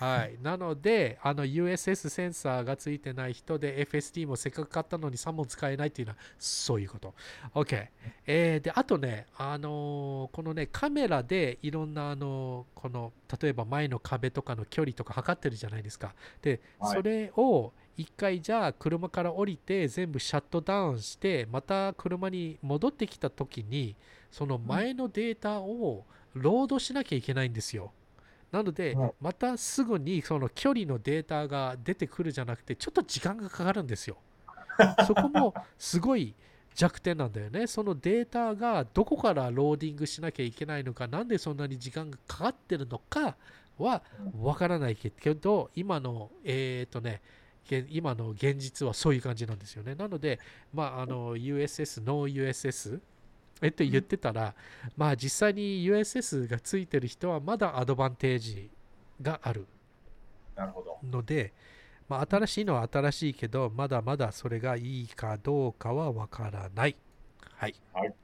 [0.00, 0.36] はい。
[0.42, 7.14] なので、あの USS センサーがついてない人で FSD もせっかく買ったのにサモン使えないっていうのは、そういうこと。
[7.54, 7.88] OK。
[8.26, 16.14] えーで、あとね、あのーこのね、カメラでいろんな、あのーこの、例えば前の壁とかの距離とか測ってるじゃないですか。
[16.42, 23.96] で、はいそれを一回じゃあ車から降りて全部シャットダウンして、また車に戻ってきた時に、
[24.30, 27.92] その前のデータをロードしなきゃいけないんですよ。
[28.50, 34.16] なのではい、またすぐにその距離のデータが出てくるじゃなくて、ちょっと時間がかかるんですよ。
[35.06, 36.34] そこもすごい
[36.74, 37.66] 弱点なんだよね。
[37.66, 43.36] そのデータがどこからローディングしなきゃいけないのか、なんでそんなに時間がかかってるのか
[43.78, 44.02] は
[44.40, 47.20] わからないけど、今の、えっ、とね、
[47.66, 49.94] 現今の現実はそういう感じなんですよね。
[49.94, 50.40] なので、
[50.72, 53.00] まあ、あの USS、ノー USS
[53.62, 54.54] えって言ってたら、
[54.96, 58.70] まあ実際に USS がついてる人はまだアドバンテージ
[59.20, 59.66] がある。
[61.02, 61.52] ので、
[62.08, 66.96] まあ、新しいのは新しいけど、まだまだそれがいいかどうかはわからない。
[67.54, 67.74] はい。
[67.92, 68.14] はい。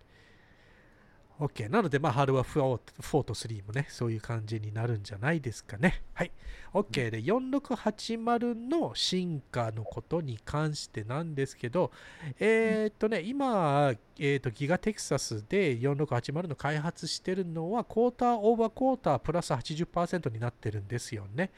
[1.40, 1.68] OK。
[1.68, 6.02] なので、まあ、ハードは4 4と3もね、そういう感じになるんじゃないですかね。
[6.12, 6.30] はい。
[6.72, 7.10] OK。
[7.10, 11.90] で、4680の進化のことに関してなんですけど、
[12.38, 21.50] えーっとね、今、えーっと、ギガテキサスで4680の開発してるのは、クォーターオーバークォータープラス80%になってるんですよね。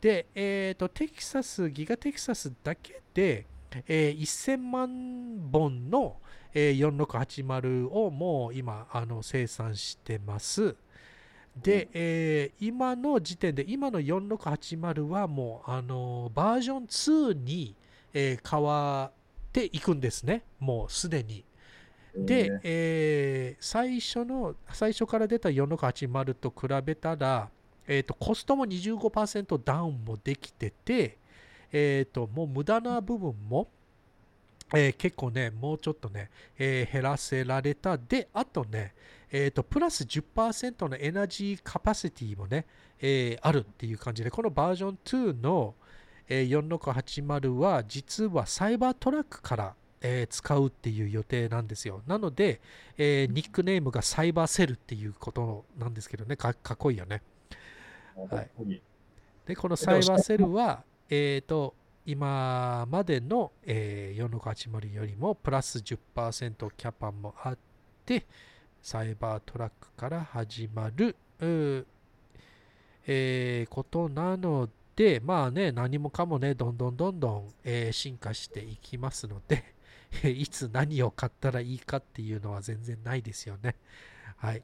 [0.00, 3.46] で、えー、とテキサス、ギガテキサスだけで、
[3.88, 6.18] えー1000万本の、
[6.54, 10.76] えー4680をもう今あの生産してます。
[11.56, 17.76] で、えー今の時点で、今の4680はもうあのバージョン2に、
[18.12, 21.44] えー変わっていくんですね、もうすでに。
[22.14, 27.50] で、えー最初の、最初から出た4680と比べたら、
[27.86, 31.18] えーと、コストも25%ダウンもできてて、
[31.72, 33.68] えーと、もう無駄な部分も、
[34.76, 37.96] えー結構ね、もうちょっとね、えー減らせられた。
[37.98, 38.94] で、あとね、
[39.30, 42.66] えーと、プラス10%のエナジーカパシティもね、
[43.00, 45.74] えーあるっていう感じで、このバージョン2の、
[46.28, 52.02] えー4680は実はサイバートラックから、えー使うっていう予定なんですよ。
[52.06, 52.60] なので、
[52.96, 57.22] えーニックネームがサイバーセルっていうことなんですけどね、かかっこいいよね。
[58.30, 58.80] はいい。
[59.46, 61.74] で、このサイバーセルは、えっ、と、
[62.06, 67.58] 今までの、えー4680よりもプラス10%キャパもあっ
[68.04, 68.26] て、
[68.82, 79.74] サイバートラックから始まる、えーことなので、まあね、何もかもね、どんどんどんどん、えー進化していきますので、
[80.30, 83.76] いつ何を買ったらいいかっていうのは全然ないですよね。
[84.36, 84.62] はい。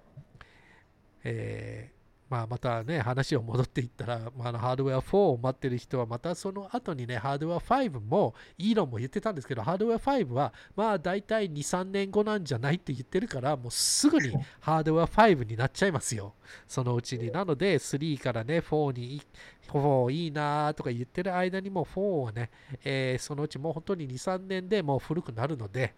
[1.25, 2.00] えー
[2.31, 16.35] まあ、またね、話を戻っていったら、まあ、あのハードウェア4を待ってる人は、またその後にね、ハードウェア5も、イーロンも言ってたんですけど、ハードウェア5は、まあ、大体2、3年後なんじゃないって言ってるから、もうすぐに ハードウェア5になっちゃいますよ。
[16.69, 17.33] そのうちに。
[17.33, 19.23] なので、3からね、4にい、
[19.67, 22.51] 4いいなーとか言ってる間にも、4はね、
[22.85, 25.97] えーそのうちもう本当に2、3年でもう古くなるので、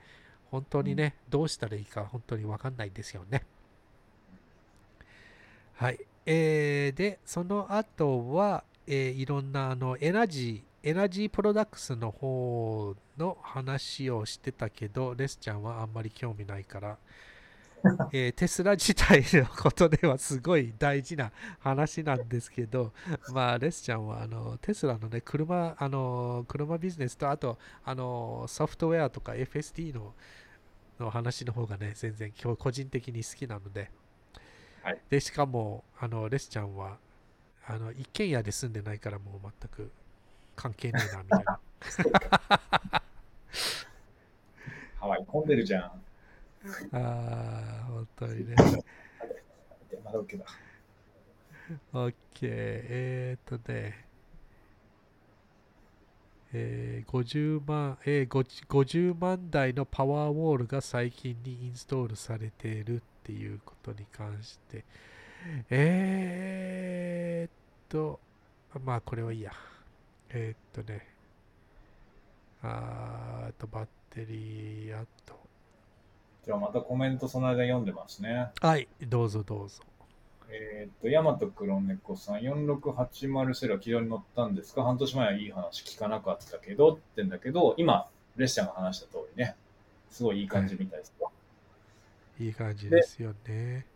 [0.50, 3.44] 本当にね、どうしたらいいか本当にわかんないですよね。
[5.74, 5.98] はい。
[6.26, 16.98] えーで、その後は、えーいろんなあのエナジー、エナジープロダクツの方の話をしてたけど、レスちゃんはあんまり興味ないから、
[18.12, 22.92] えーテスラ自体のことではすごい大事な話なんですけど、
[23.32, 30.14] まあ、レスちゃんはあのテスラのね、車、あの車ビジネスと、あと、あのソフトウェアとか FSD の
[31.00, 33.90] の話の方がね、全然今日個人的に好きなので、
[34.82, 36.98] はいで、しかも、あの、レスちゃんは、
[37.66, 39.92] あの、一軒家で住んでないからもう全く
[40.56, 41.60] 関係ないな、みたいな。
[44.98, 45.82] ハワイ混んでるじゃん。
[45.84, 45.90] あ
[46.92, 48.56] あ、本当にね。
[50.04, 50.46] まだ受けだ。
[51.92, 52.12] OK。
[52.42, 54.06] えー、っとね。
[56.54, 64.84] えー、50万、えー、50 50万台のパワーウォールが最近にインストールされているっていうことに関して。
[65.70, 67.52] えー、っ
[67.88, 68.18] と、
[68.84, 69.52] まあこれはいいや。
[70.30, 71.06] えー、っとね。
[72.62, 75.34] あーあとバッテリー、あと。
[76.44, 78.48] じゃあまたコメントその間読んでますね。
[78.60, 79.82] はい、どうぞどうぞ。
[80.48, 84.82] えーっと、ヤマト黒猫さん、4680セルは軌道に乗ったんですか？
[84.82, 89.54] 半年前はいい話聞かなかったけどってんだけど、今、レッシャーが話した通りね、
[90.10, 91.30] すごいいい感じみたいですよ。
[91.30, 91.41] い
[92.38, 93.86] い感じですよね。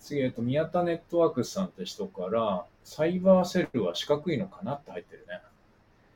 [0.00, 5.40] 次、えっと、宮田ネットワークスさんって人から、サイバーセルは四角いのかなって入ってるね。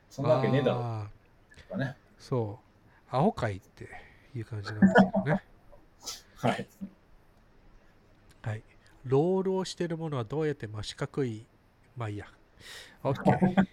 [0.09, 1.07] そんなわけねえだろ
[1.68, 1.97] うかね。
[2.18, 2.59] そ
[3.11, 3.16] う。
[3.16, 3.89] アホかいって
[4.35, 5.43] いう感じなんですけどね。
[6.37, 6.66] はい。
[8.43, 8.62] はい。
[9.05, 11.47] ロールをしているものはどうやって、まあ、四角い、
[11.97, 12.26] まあいいや。
[13.03, 13.66] OK。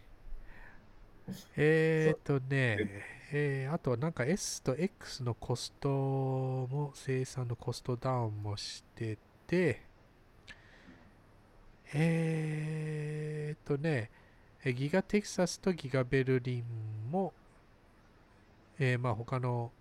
[1.56, 2.90] えーっとね、
[3.32, 9.18] えーあとなんか S と X のコストも生産のコストダウンもして
[9.48, 9.82] て、
[11.94, 14.10] えー、っとね、
[14.64, 17.34] えギガテキサスとギガベルリンも、
[18.80, 19.72] えーまあ他の、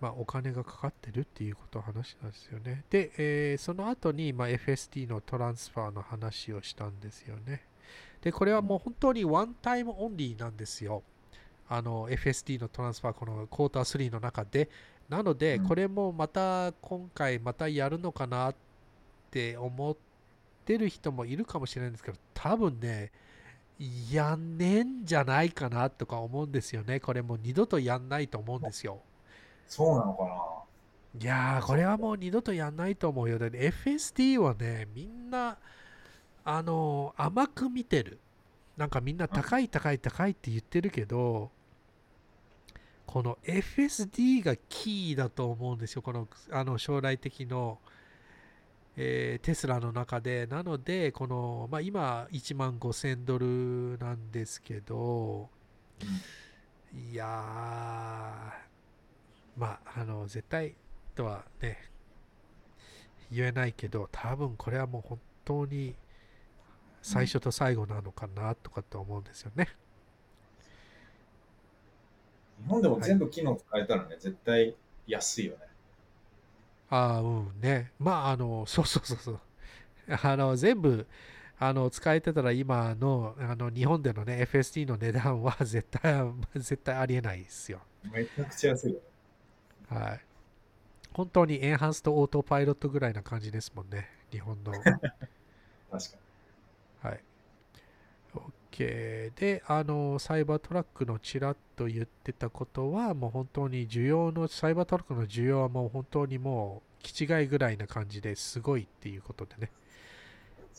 [0.00, 2.84] まあ、お金がかかってるっていうことを話なんですよね。
[2.90, 7.62] で、えーその後に、まあ、FST のトランスファーの話をしたんですよね。
[8.22, 11.02] で、これはもう本当にワンタイムオンリーなんですよ。
[11.68, 14.68] あの FST のトランスファー、このクォーター3の中で。
[15.08, 18.54] なので、うんこれもまた今回またやるのかなっ
[19.30, 19.96] て思っ
[20.64, 23.10] てる人もいるかもしれないんですけど、多分ね、
[24.10, 27.00] やんねえんじゃないかなとか思うんですよね。
[27.00, 29.00] これもう二度とやんないと思うんですよ。
[29.66, 33.38] そうなのかないやー、これはもう二度とやんないと思うよ。
[33.38, 35.58] だって FST はね、みんな、
[36.50, 38.18] あのー甘く見てる。
[38.78, 41.50] なんかみんな高い高い高いって言ってるけど、
[43.06, 46.00] この FSD がキーだと思うんですよ。
[46.02, 47.78] このあの将来的の、
[48.96, 50.46] えーテスラの中で。
[50.46, 55.50] なので、この、まあ、今1万5000ドルなんですけど、
[56.94, 57.28] いやー、
[59.60, 60.74] まあ、あの、絶対
[61.14, 61.78] とはね、
[63.30, 65.94] 言えないけど、多分これはもう本当に
[67.08, 69.68] 最初と最後なのかなとかって思うんですよね。
[72.62, 74.74] 日本でも全部機能使えたらね、絶対
[75.06, 75.58] 安いよね。
[76.90, 77.92] ああ、うんね。
[77.98, 79.40] まあ、あの、 そうそうそうそう。
[80.22, 81.06] あの、全部、
[81.58, 87.80] あの、使えてたら今の、あの、日本でのね、FST の値段は 絶対、絶対ありえないですよ。
[88.04, 89.00] めちゃくちゃ安いよ
[89.90, 89.98] ね。
[89.98, 90.20] はい。
[91.14, 94.08] 本当にエンハンスとオートパイロットぐらいな感じですもんね。
[94.30, 94.72] 日本の。
[94.84, 95.08] 確か
[95.90, 96.27] に。
[98.78, 98.86] はい。
[98.86, 99.34] OK。
[99.40, 109.72] で、あの、サイバートラックのちらっと言ってたことは、もう本当に需要の、サイバートラックの需要はもう本当にもう、気違いぐらいな感じですごいっていうことでね。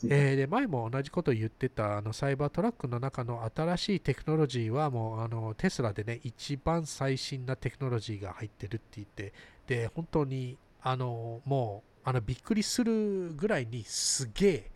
[0.08, 9.34] えーで前も同じことを言ってたあのサイバートラックの中の新しいテクノロジーはもうあのテスラでね一番最新なテクノロジーが入ってるって言って
[9.68, 14.72] で本当にあのもうあのびっくりするぐらいにすげえ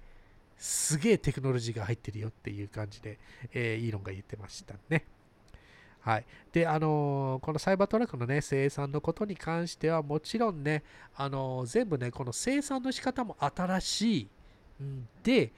[0.64, 3.20] すげえテクノロジーが入ってるよっていう感じで、
[3.54, 5.04] えーイーロンが言ってましたね。
[6.00, 6.26] はい。
[6.54, 10.86] で、あのーこのサイバートラックのね、生産のことに関しては、もちろんね、
[11.18, 14.30] あのー全部ね、この生産の仕方も新しい。
[14.82, 15.52] んで、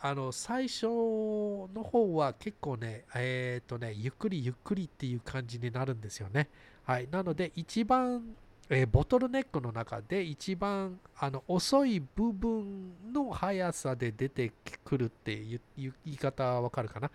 [0.00, 6.48] あの、最初の方は結構ね、えっ、とね、ゆっくりゆっくりっていう感じになるんですよね。
[6.82, 7.06] はい。
[7.12, 8.34] なので、一番、
[8.74, 14.50] えーボトルネックの中で一番あの遅い部分の速さで出て
[14.82, 17.10] くるっていう言い方わかるかな、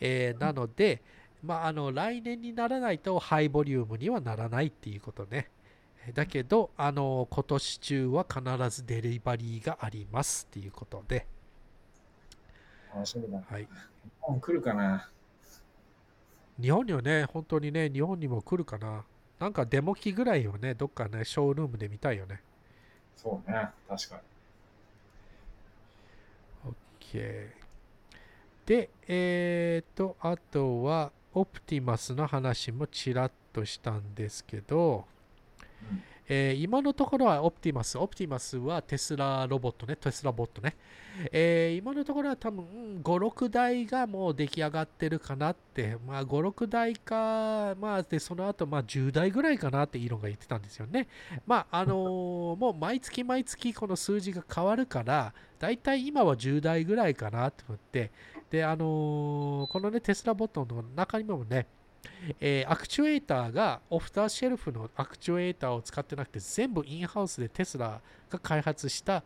[0.00, 1.02] えーなので、
[1.44, 5.50] まあ、あの来年にならないとハイボリュームにはならないっていうことね。
[6.14, 11.26] だけど、あの今年中は必ずデリバリーがありますっていうことで、
[12.92, 13.40] 楽しみだ。
[13.48, 13.68] はい、日
[14.20, 15.08] 本来るかな？
[16.60, 19.04] 日本にはね、本当にね、日本にも来るかな？
[19.42, 22.40] なんかデモ機ぐらいをね、どっかね、ショールームで見たいよね。
[23.16, 23.70] そうね。
[23.88, 24.20] 確か
[26.64, 26.72] に。
[27.00, 27.48] OK。
[28.64, 35.06] で、えっ、と、あとは、オプティマスの話もちらっとしたんですけど、
[35.90, 40.76] うんえー今のところはオプティマス、オプティマスはテスラロボットね、テスラボットね。
[41.30, 51.08] えー今のところは多分、うん5、6台がもう出来上がってるかなって、まあ5、6台か、まあで、その後、まあ10台ぐらいかなってイーロンが言ってたんですよね。
[51.46, 58.10] まあ、あのー もう毎月毎月この数字が変わるから、だいたい今は10台ぐらいかなと思って、
[58.50, 61.66] で、あのーこのね、テスラボットの中にもね、
[62.40, 68.00] えーアクチュエーターがオフターシェルフのアクチュエーターを使ってなくて全部インハウスでテスラ
[68.30, 69.22] が開発した、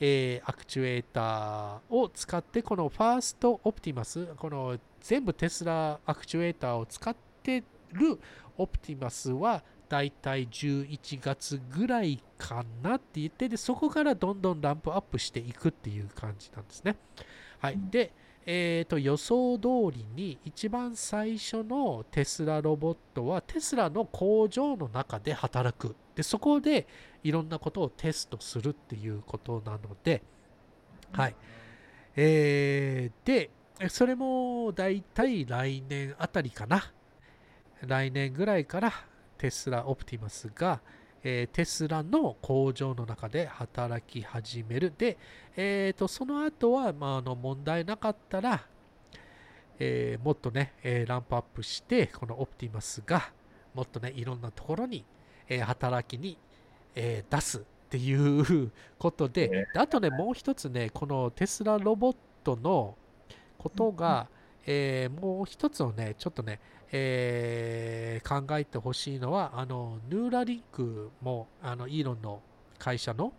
[0.00, 7.62] えーアクチュエーターを使ってこのファーストオプティマスこの全部テスラアクチュエーターを使って
[7.92, 8.18] る
[8.56, 16.96] オプティマスはだいたい11月ぐらいかなって言ってでそこからどんどんランプアップしていくっていう感じなんですね。
[17.58, 18.12] はい、で、
[18.50, 25.94] えー、と予想通りに一番最初のテスラロボットはテスラの工場の中で働く。
[26.14, 26.86] でそこで
[27.22, 30.22] いろんなことをテストするっていうことなので、
[31.12, 31.36] はい。
[32.16, 33.50] えーで
[33.90, 36.90] それもだいたい来年あたりかな。
[37.82, 38.92] 来年ぐらいから
[39.36, 40.80] テスラオプティマスが、
[41.22, 44.92] えーテスラの工場の中で働き始める。
[44.96, 45.16] で
[45.56, 48.66] えー、とその後は、まあ、あの問題なかったら、
[49.78, 53.32] えーもっとね、えーランプアップして、このオプティマスが
[53.74, 55.04] もっとね、いろんなところに、
[55.48, 56.38] えー働きに、
[56.94, 62.96] えー出すっていうことであとね、もう一つね、このテスラロボットの
[63.56, 64.28] ことが、
[64.66, 66.60] えーもう一つをね、ちょっとね、
[66.92, 72.42] えー考えてほしいのは、あの、ヌーラリンクも、あの、イーロンの
[72.78, 73.32] 会社の、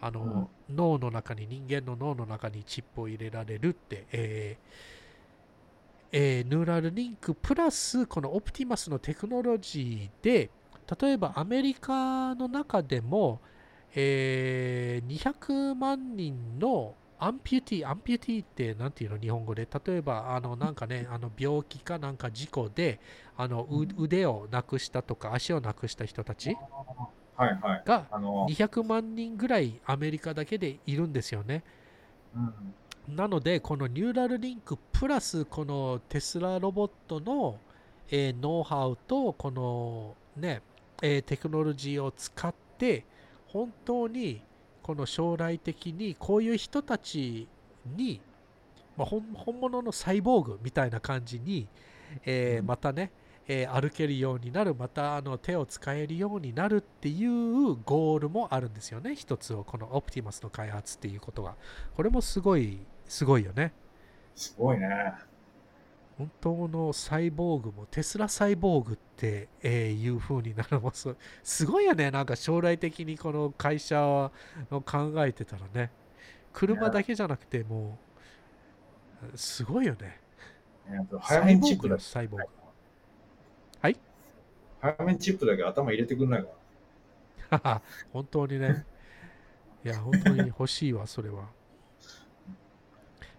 [0.00, 5.00] あの、脳の中に、人間の脳の中にチップを入れられるって、えー
[6.12, 10.50] えーヌーラルリンクプラスこのオプティマスのテクノロジーで
[11.00, 13.40] 例えばアメリカの中でも、
[13.94, 19.68] えー200万人の amputee amputee ってなんていうの日本語で？
[19.86, 23.00] 例えばあのなんかね あの病気かなんか事故で
[23.36, 26.56] あのう腕をなくしたとか足をなくした人たち
[27.36, 27.82] はいはい。
[27.84, 31.62] があの、200万人ぐらいアメリカだけでいるんですよね。
[32.34, 32.74] うん
[33.08, 37.58] なので、このニューラルリンクプラスこのテスラロボットの、
[38.08, 40.62] えーノウハウとこのね、
[41.02, 43.04] えーテクノロジーを使って
[43.48, 44.42] 本当に
[44.90, 47.48] この将来的にこういう人たち
[47.86, 48.20] に、
[48.96, 51.68] まあ、本本物のサイボーグみたいな感じに、
[52.24, 52.66] えーうん。
[52.66, 53.12] またね、
[53.46, 59.14] えー歩けるようになるまたあの手を使えるようになるっていうゴールもあるんですよね。
[59.14, 61.56] 一つをこのオプティマスの開発っていうことが
[61.94, 63.72] これもすごいすごいよね。
[64.34, 65.29] すごいね。
[66.20, 71.16] 本当のサイボーグもテスラサイボーグって、えーいう風になるもす。
[71.42, 72.10] すごいよね。
[72.10, 74.30] なんか将来的にこの会社を
[74.84, 75.90] 考えてたらね。
[76.52, 77.98] 車だけじゃなくても
[79.32, 80.20] うすごいよね。
[81.20, 82.02] 早めにチップだけ。
[82.02, 82.48] サイボーグ。
[84.82, 86.44] 早めにチップだけ頭入れてくんない
[87.50, 87.80] か
[88.12, 88.84] 本当にね。
[89.84, 91.48] いや、本当に欲しいわ、それは。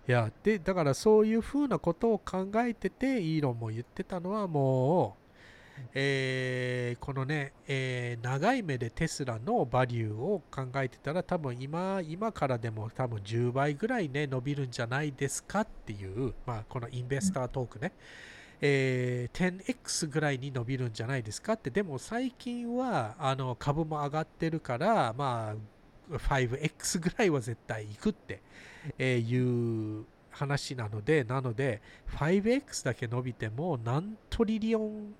[0.07, 5.21] いや、で、だからそういうふうなことを考えてて、イーロンも言ってたのはもう、
[5.93, 17.93] えーこのね、えー長い目でテスラのバリューを考えてたら、多分今、今からでも多分10倍ぐらいね、伸びるんじゃないですかっていう、まあ、このインベスタートークね。
[18.61, 25.55] えー 10x ぐらいに伸びるんじゃないですかって、でも最近はあの株も上がってるから、まあ、
[26.09, 28.41] 5x ぐらいは絶対いくって、
[28.97, 31.81] えーいう話なので、なので、
[32.15, 35.13] 5x だけ伸びても何トリリオン、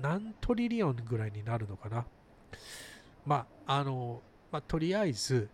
[0.00, 2.04] 何トリリオンぐらいになるのかな。
[3.24, 5.48] まあ、あの、まあ、とりあえず、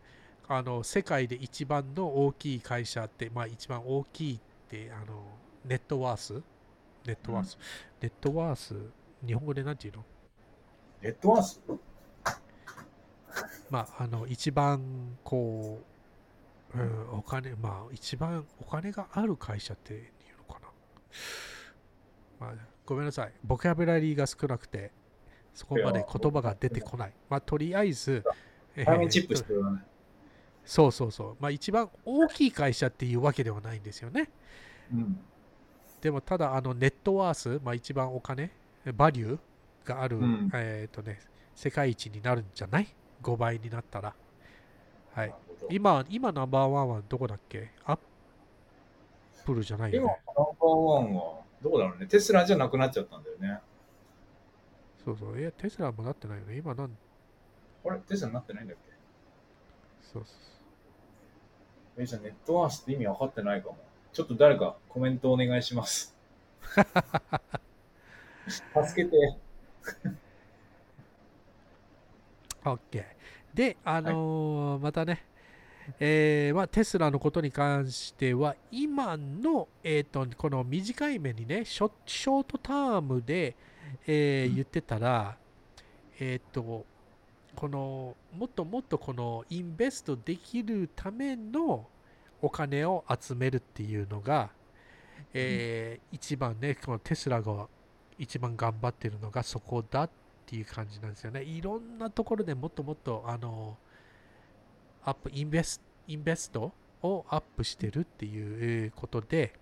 [0.49, 5.23] あの世界で一番の大きい会社って、まあ、一番大きいって、あの
[5.65, 6.43] ネットワース？
[7.07, 7.59] ネットワース、
[8.01, 8.75] ネットワース、
[9.25, 10.05] 日本語でなんていうの？
[11.03, 11.61] ネットワース？
[13.71, 15.81] まあ、あの、一番、こ
[16.75, 20.03] う、うん、お金、まあ、一番お金がある会社っていう
[20.49, 20.68] のかな。
[22.39, 22.55] まあ、
[22.87, 23.33] ごめんなさい。
[23.45, 24.93] ボキャブラリーが少なくて、
[25.55, 27.12] そこまで言葉が出てこない。
[27.29, 28.25] まあ、とりあえず、
[28.77, 29.83] えーチップしてるよね。
[30.64, 31.37] そうそうそう。
[31.41, 34.31] まあ、一番大きい会社っていうわけではないんですよね。
[34.93, 35.21] うん。
[36.01, 38.51] でもただあのネットワース、まあ、一番お金、
[38.95, 41.21] バリューがある、うんえっ、とね、
[41.55, 42.87] 世界一になるんじゃない？
[43.23, 44.14] ?5 倍になったら。
[45.12, 45.35] はい
[45.68, 47.71] 今、今ナンバーワンはどこだっけ？
[47.85, 47.99] アッ
[49.45, 50.35] プルじゃないよ今、ねナン。
[50.37, 52.07] バーワンは、どうだろうね。
[52.07, 53.61] テスラじゃなくなっちゃったんだよね。
[55.05, 55.39] そうそう。
[55.39, 56.57] いや、テスラもなってないよね。
[56.57, 56.97] 今なん、
[57.87, 57.99] あれ？
[58.01, 58.83] テスラになってないんだっけ？
[60.12, 60.35] そうそう
[62.03, 63.79] え、じゃあネットワースって意味分かってないかも。
[64.12, 66.16] ちょっと誰かコメントお願いします。
[68.49, 69.37] 助けて。
[72.65, 73.05] OK。
[73.55, 75.25] で、あのーまたね、
[75.99, 83.57] えーまあ、テスラのことに関しては、今の、えー、とこの短い目にね、ショショートタームで、
[84.07, 84.55] えーうん。
[84.57, 85.37] 言ってたら、
[86.21, 86.85] えっ、と、
[87.57, 91.87] この、もっともっとこのインベストできるための
[92.41, 94.51] お金を集めるっていうのが、
[95.35, 97.69] えー一番ね、このテスラが
[98.19, 100.11] 一番頑張ってるのがそこだっ
[100.51, 101.45] ていう感じなんですよね。
[101.45, 103.79] いろんなところでもっともっとあの
[105.05, 106.73] アップインベスインベスト
[107.03, 109.55] をアップしてるっていうことで、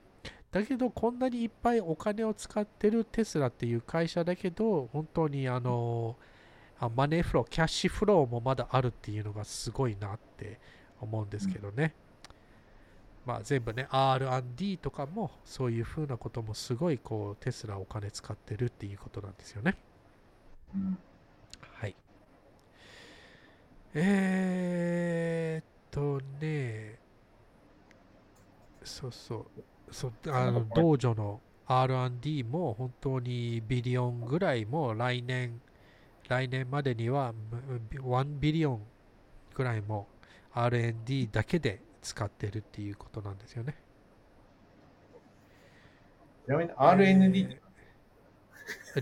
[0.50, 6.16] だけどこんなにいっぱいお金を使ってるテスラっていう会社だけど、本当にあの
[6.96, 10.58] マネーフロー、キャッシュフローもまだあるっていうのがすごいなって
[11.00, 11.92] 思うんですけどね。
[13.26, 19.76] まあ全部ね、R&D とかもそういうふうなこともすごいこうテスラお金使ってるっていうことなんですよね。
[20.74, 20.98] うん。
[21.72, 21.96] はい。
[23.94, 26.98] えー、っとね、
[28.84, 35.60] そうそう、そうあの道場の R&D も本当にビリオンぐらいも来年
[36.28, 37.34] 来年までには
[37.90, 38.82] 1 billion
[39.54, 40.08] ぐらいも
[40.52, 43.76] R&D だけで使ってるっていうことなんですよね。
[46.46, 47.60] ちなみに R&D って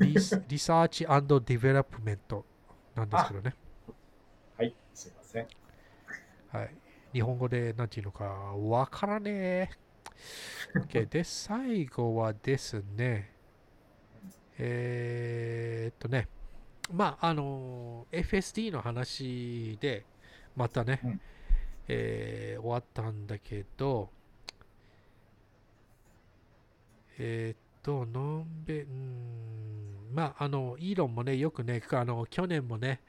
[0.01, 2.45] リス research development
[2.95, 3.55] なんですけどね。
[4.57, 5.49] はい、すいません。
[6.49, 6.75] はい。
[7.13, 9.71] 日本語で何て言うのかわからねえ。
[10.75, 13.33] OK で、最後はですね、
[14.59, 16.29] えー、っとね、
[16.93, 20.05] まあ、あの、FSD の話で、
[20.55, 21.21] またね、うん
[21.89, 24.11] えー終わったんだけど、
[27.19, 33.01] えーっと、のんべ、ん、まあ、あの、イーロンもね、よくね、あの、去年もね、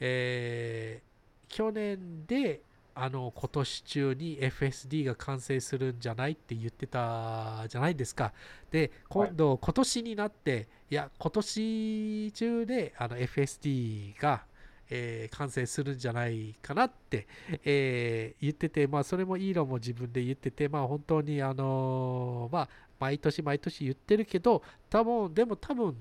[0.00, 1.12] えー
[1.48, 2.62] 去年で、
[2.94, 8.32] あの、今年中に FSD が完成するんじゃないって言ってたじゃないですか。
[8.70, 14.44] で、今度、今年になって、いや、今年中であの FSD が、
[14.90, 17.26] えー完成するんじゃないかなって、
[17.64, 22.68] えー言ってて、まあ、それもイーロンも自分で言ってて、まあ、本当に、あのーまあ、
[23.02, 25.96] 毎年毎年言ってるけど、多分、でも多分、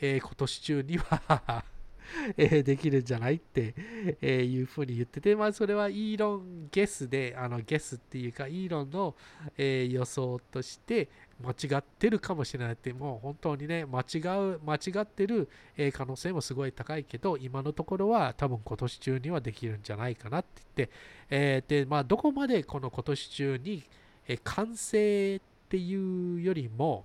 [0.00, 1.64] えー今年中には
[2.36, 3.74] えーできるんじゃないって、
[4.20, 9.14] えーいうふうに言ってて、まあ、それはイーロンゲスで、あのゲスっていうか、イーロンの、
[9.58, 11.08] えー予想として
[11.40, 14.18] 間違ってるかもしれないって、もう本当にね、間違
[14.54, 20.94] う、間違ってる、え可能性もすごい高いけど、今のところは多分今年中にはできるんじゃないかなって言って、
[21.30, 23.82] えで、まあ、どこまでこの今年中に、
[24.28, 25.40] えー完成
[25.74, 27.04] っていうよりも、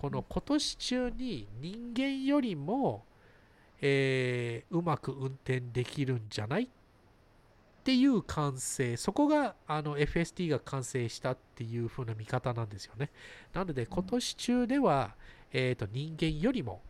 [0.00, 3.04] この今年中に人間よりも、
[3.80, 6.68] えーうまく運転できるんじゃないっ
[7.82, 13.10] ていう完成、そこがあの FST が完成したっていう風な見方なんですよね。
[13.52, 15.16] なので今年中では、
[15.50, 16.80] えー、と人間よりも、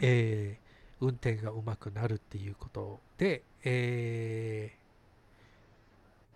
[0.00, 0.70] えー
[1.02, 4.76] 運転がうまくなるっていうことで、えー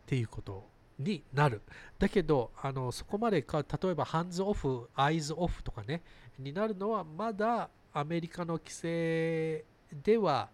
[0.04, 1.62] っていうことになる。
[1.98, 6.02] だけど、あのそこまでか、例えばハンズオフ、アイズオフとかね、
[6.38, 9.64] になるのはまだアメリカの規制
[10.04, 10.48] では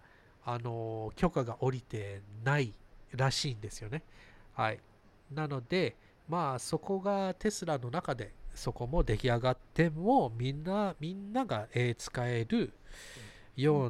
[0.44, 2.72] あの許可が下りてない
[3.12, 4.02] らしいんですよね。
[4.54, 4.80] はい。
[5.32, 5.96] なので、
[6.28, 12.72] まあそこがテスラの中でそこも出来上がってもみんなみんなが、えー使える
[13.56, 13.86] よ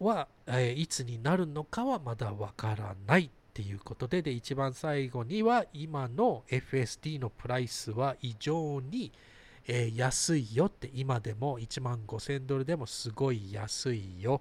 [0.00, 9.10] うは、えーいつになるのかはまだわからないっていうことでで一番最後には今の FSD のプライスは異常に、
[9.66, 14.40] えー安いよって今でも1万5000ドルでもすごい安いよ。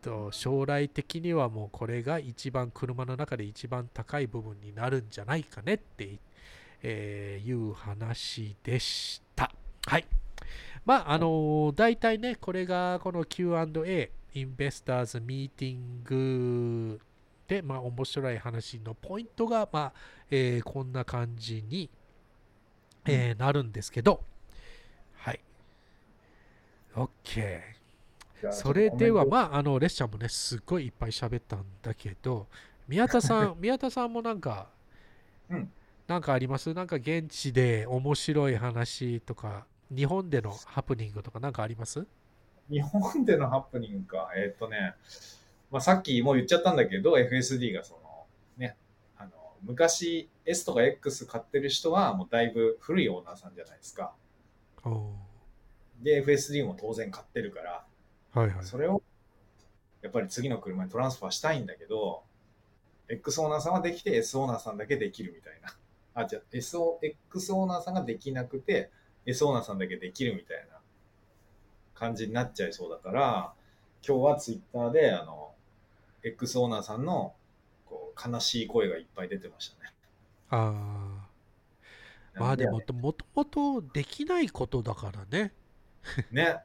[0.00, 6.18] と将来的にはもうこれが一番車の中で一番高い部分になるんじゃないかねって、
[6.82, 9.52] えーいう話でした。
[9.86, 10.06] はい。
[10.86, 16.98] まああのー大体ねこれがこの Q&A インベスターズミーティング
[17.48, 19.92] でまあ面白い話のポイントがまあ、
[20.30, 21.90] えーこんな感じに、
[23.04, 24.22] えーなるんですけど。
[25.14, 25.40] はい。
[26.94, 27.60] OK
[28.50, 32.48] それでは、まあ、あの、レッシャーもね、すっごいいっぱい喋ったんだけど、
[32.88, 34.68] 宮田さん、 宮田さんもなんか、
[35.48, 35.72] うん。
[36.08, 36.74] なんかあります？
[36.74, 42.04] なんか現地で面白い話とか、日本でのハプニングとかなんかあります？
[42.68, 44.30] 日本でのハプニングか。
[44.34, 44.94] えーっとね、
[45.72, 48.26] まあ、さっきもう言っちゃったんだけど、FSD がその、
[48.58, 48.76] ね、
[49.16, 49.30] あの、
[49.62, 54.12] 昔 S とか X 買ってる人はもうだいぶ古いオーナーさんじゃないですか。
[56.02, 57.84] で、FSD も当然買ってるから、
[58.34, 58.64] はいはい。
[58.64, 59.02] それを
[60.02, 62.22] やっぱり次の車にトランスファーしたいんだけど、
[63.08, 65.74] X オーナーさんはできて S オーナーさんだけできるみたいな。
[66.22, 68.90] あ、じゃあ S オ X オーナーさんができなくて
[69.24, 70.80] S オーナーさんだけできるみたいな
[71.94, 73.52] 感じになっちゃいそうだから、
[74.06, 75.51] 今日はツイッターであの
[76.22, 77.34] X オーナーさんの
[77.86, 79.92] こう悲しい声がいっぱい出てましたね。
[80.50, 81.28] あ
[82.34, 85.52] あ、まあでも、もともとできないことだからね。
[86.30, 86.60] ね。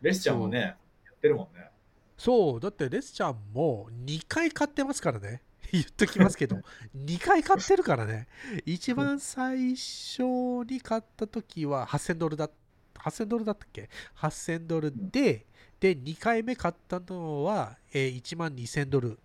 [0.00, 0.76] レスちゃんもね、や
[1.12, 1.70] ってるもんね。
[2.16, 5.42] そう、だってレスちゃんも2回買ってますからね。
[5.72, 6.56] 言っときますけど、
[6.96, 8.26] 2回買ってるからね。
[8.64, 10.22] 一番最初
[10.66, 12.50] に買った時は8000ドルだ、
[12.94, 15.46] 8000ドルだったっけ ?8000 ドルで、
[15.80, 19.18] で、2回目買ったのは、えー1万2000ドル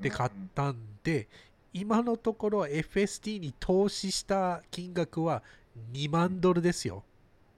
[0.00, 1.28] で買ったんで、
[1.72, 5.42] 今のところ FST に投資した金額は
[5.92, 7.04] 2万ドルですよ。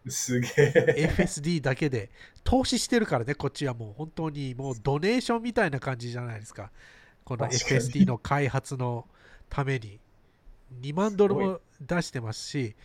[0.08, 0.94] すげえ。
[0.96, 2.10] FSD だけで
[2.42, 6.70] 投資してるからね、こっちはもう本当にもうドネーションみたいな感じじゃないですか。
[7.24, 9.06] この FSD の開発の
[9.48, 10.00] ために。
[10.80, 12.76] 2万ドルも出してますし、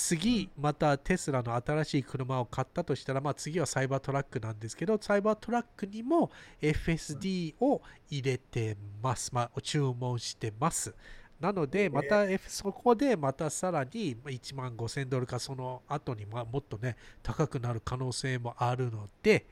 [0.00, 6.30] 次、またテスラの新しい車を買ったとしたら、まあ、次はサイバートラックなんですけど、サイバートラックにも
[6.62, 9.34] FSD を入れてます。
[9.34, 10.94] まあ、注文してます。
[11.40, 19.46] なので、また、F、そこでまたさらに1万5000ドルかその後にまあもっとね、高くなる可能性もあるので、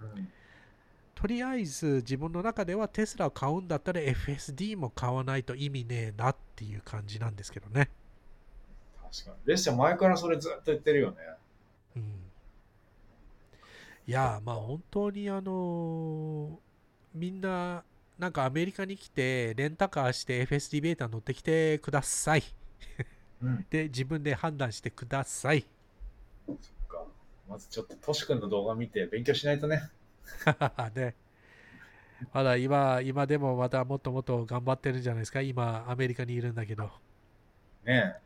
[0.00, 0.28] うん
[1.14, 7.88] とりあえず自分の中ではテスラを買うんだったら FSD も買わないと意味ねえなっていう感じなんですけどね。
[9.14, 9.36] 確かに。
[9.46, 11.16] レッシャー前からそれずっと言ってるよね。
[11.96, 12.02] うん、
[14.06, 16.58] いやまあ本当にあの
[17.14, 17.84] みんな
[18.18, 22.42] なんかアメリカに来てレンタカーして FSD ベータ乗ってきてください。
[23.40, 23.66] うん。
[23.70, 25.64] で自分で判断してください。
[26.46, 26.56] そっ
[26.88, 27.04] か。
[27.48, 29.90] まずちょっとトシ君の動画見て勉強しないとね。
[30.96, 31.14] ね。
[32.32, 35.40] まだ今、今でもまたもっともっと頑張ってるんじゃないですか。
[35.40, 36.90] 今、アメリカにいるんだけど。
[37.84, 38.23] ねえ。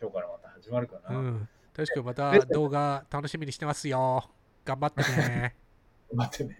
[0.00, 1.16] 今日からまた始まるかな。
[1.16, 1.48] うん。
[1.74, 4.28] 確かまた動画楽しみにしてますよ。
[4.64, 5.54] 頑張ってね。
[6.14, 6.58] 待ってね。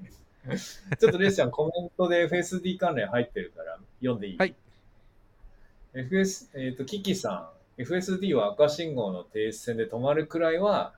[0.98, 4.38] ちょっとレッシャーコメントで FSD 関連入ってるから読んでいい？
[4.38, 4.54] はい。
[5.94, 10.94] FS、えっ、と、キキさん、FSD は赤信号の停止線で止まるくらいは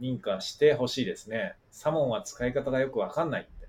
[0.00, 1.54] 認可してほしいですね。
[1.70, 3.68] サモンは使い方がよくわかんないって。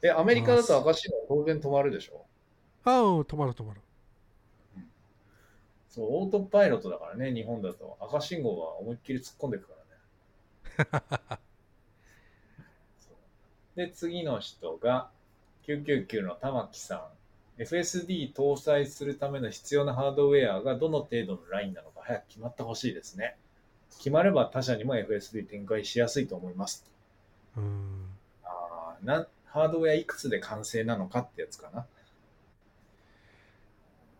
[0.08, 2.24] え、アメリカだと赤信号当然止まるでしょ？
[2.84, 3.80] あうん、止まる止まる。
[5.94, 7.96] そう、オートパイロットだからね、日本だと。
[8.00, 9.74] 赤信号は思いっきり突っ込んでいくか
[10.96, 11.38] らね。
[13.86, 15.08] で、次の人が、
[15.68, 16.96] 999の玉木さ
[17.58, 17.62] ん。
[17.62, 23.36] FSD 搭載するための必要なハードウェアがどの程度のラインなのか早く決まってほしいですね。
[23.98, 26.84] 決まれば他社にも FSD 展開しやすいと思います。
[27.56, 28.08] うん。
[28.42, 31.86] あーなんハードウェアいくつで完成なのかってやつかな。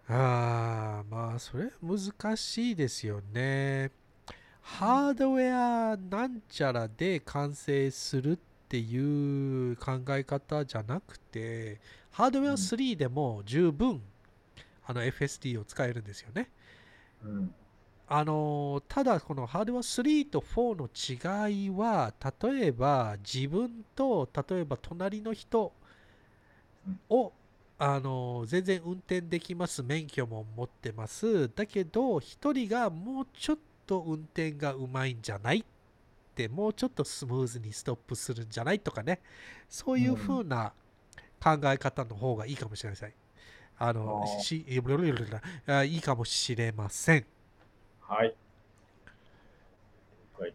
[0.09, 3.91] ああ、まあ、それ難しいですよね。
[4.61, 8.39] ハードウェアなんちゃらで完成するっ
[8.69, 11.81] ていう考え方じゃなくて、
[12.13, 14.03] ハードウェアうん3でも十分、
[14.87, 16.51] あの FSD を使えるんですよね。
[17.25, 17.55] うん。
[18.07, 25.73] あのただこのハードウェア3と4の違いは例えば自分と例えば隣の人
[27.09, 27.33] を、
[27.79, 35.65] あの全然運転できます免許も持ってますだけど一人がもうちょっと運転がうまいんじゃないっ
[36.35, 39.21] てもうちょっとスムーズにストップするんじゃないとかね
[39.69, 40.73] そういう風な
[41.43, 43.13] 考え方の方がいいかもしれません
[43.79, 44.65] あのし
[45.67, 47.27] あいいかもしれません
[48.01, 48.35] はい。
[50.39, 50.55] はい。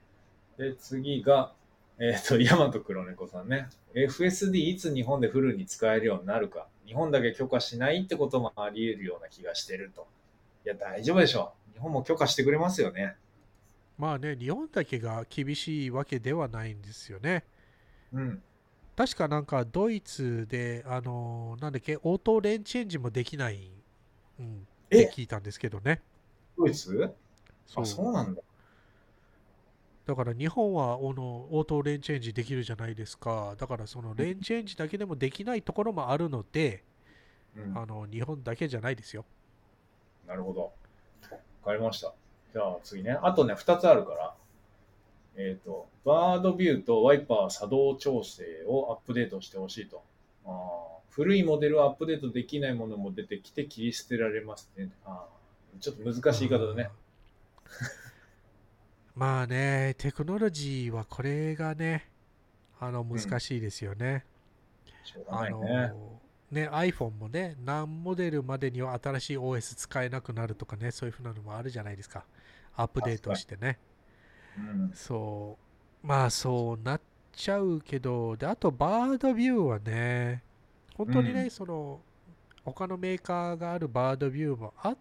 [0.57, 1.53] で、次が、
[1.99, 3.67] えっ、と、ヤマト黒猫さんね。
[3.93, 6.67] FSD いつ日本でフルに使えるようになるか。
[6.85, 10.07] 日本だけ許可しないってこともあり得るような気がしてると。
[10.65, 11.73] いや、大丈夫でしょう。
[11.73, 13.15] 日本も許可してくれますよね。
[13.97, 17.43] まあね、日本だけが厳しいわけではないんですよね。
[18.13, 18.41] うん。
[18.95, 23.71] 確かなんかドイツで、あのなんだっけ、オートレーンチェンジもできない、
[24.39, 25.05] うん、っえ？
[25.07, 26.01] て聞いたんですけどね。
[26.57, 27.13] ドイツ？
[27.65, 28.41] そうあ、そうなんだ。
[30.09, 33.53] だから日本はあのオートレーンチェンジできるじゃないですか。
[33.59, 36.83] だからそのレーンチェンジだけでもできないところもあるので、
[37.55, 37.77] うん。
[37.77, 39.23] あの日本だけじゃないですよ。
[40.27, 40.61] なるほど。
[40.61, 42.11] わかりました。
[42.53, 43.19] じゃあ次ね。
[43.21, 44.33] あとね、2つあるから。
[45.35, 50.01] えっ、と、バードビューとワイパー作動調整をアップデートしてほしいと。
[50.47, 50.51] あー
[51.11, 54.89] 古いモデルをアップデートできないものも出てきて切り捨てられますね。
[55.05, 56.89] あーちょっと難しい言い方だね。
[59.19, 62.09] まあね、テクノロジーはこれがね、
[62.79, 64.23] あの難しいですよね。
[65.13, 65.61] うがあの。
[66.49, 72.23] ね、iPhone もね、何モデルまでには新しい OS 使えなくなるとかね、そういうふうなのもあるじゃないですか。
[72.77, 73.77] アップデートしてね。
[74.57, 74.91] うん。
[74.93, 75.57] そ
[76.01, 77.01] う、まあそうなっ
[77.33, 80.43] ちゃうけど、で、あとバードビューはね、
[80.95, 81.99] 本当にね、うんその、
[82.63, 84.97] 他のメーカーがあるバードビューもあっ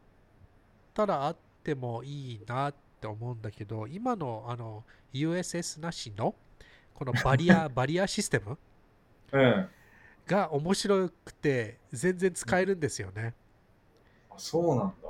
[0.93, 6.35] たらあってもいいなって思うんだけど、今のあの USS なしの、
[6.95, 8.59] このバリア、 バリアシステム？
[9.33, 9.71] うん。
[10.27, 13.35] が面白くて全然使えるんですよね。
[14.31, 15.09] あ、そうなんだ。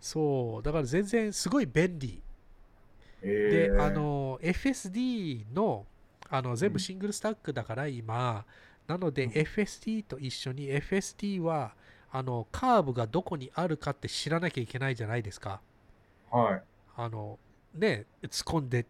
[0.00, 2.22] そう、だから全然すごい便利。
[3.22, 5.86] えー、で、あ、の、FSD の、
[6.28, 8.44] あの、全うん部シングルスタックだから今、
[8.86, 11.74] なのでうん FSD と一緒に FSD は、
[12.10, 15.60] あの、カーブがどこにあるかって知らなきゃいけないじゃないですか。
[16.30, 16.62] はい。
[16.98, 17.38] あの、
[17.74, 18.30] ね、突っ
[18.60, 18.86] 込んでっ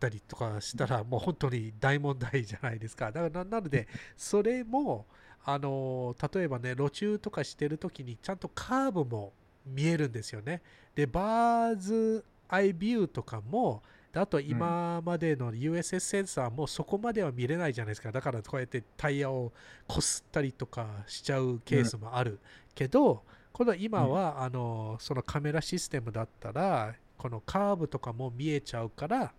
[0.00, 3.12] たりとかしたら、もう本当に大問題じゃないですか。
[3.12, 3.86] だからな、なので、
[4.16, 5.06] それも、
[5.44, 9.32] あの、例えばね、路中とかしてるときに、ちゃんとカーブも
[9.64, 10.60] 見えるんですよね。
[10.94, 13.82] で、バーズアイビューとかも、
[14.12, 18.12] であと今までの USS センサーもそこまでは見れないじゃないですか。
[18.12, 19.52] だからこうやってタイヤを
[19.88, 22.38] こすったりとかしちゃうケースもある
[22.74, 29.32] けど、この今は、あのそのカメラシステムだったら、このカーブとかも見えちゃうから、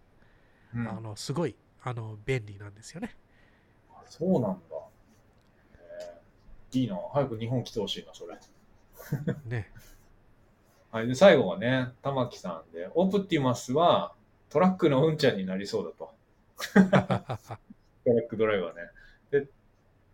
[0.76, 3.16] うんあのすごいあの便利なんですよね。
[4.06, 4.76] そうなんだ。
[5.76, 6.98] へーいいな。
[7.12, 8.38] 早く日本来てほしいな、それ。
[9.46, 9.72] ね。
[10.92, 11.08] はい。
[11.08, 14.14] で、最後がね、玉木さんで、オプティマスは
[14.50, 16.14] トラックのうんちゃんになりそうだと。
[18.06, 18.82] トラックドライバーね。
[19.32, 19.48] で、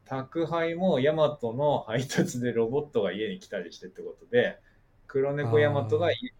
[0.05, 4.59] 宅配もヤマトの配達でロボットが家に来たりしてってことで、
[5.07, 6.31] 黒猫ヤマトが家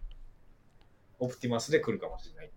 [1.20, 2.50] オプティマスで来るかもしれない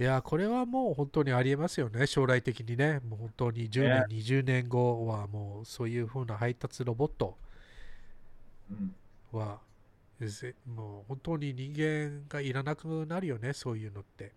[0.00, 3.00] いや、これはもう本当にありえますよね、将来的にね。
[3.00, 7.36] もう本当に10年、20年後はもうそういう風な配達ロボット
[8.70, 8.94] うん。
[9.32, 14.32] もう本当に人間がいらなくなるよね、そういうのって。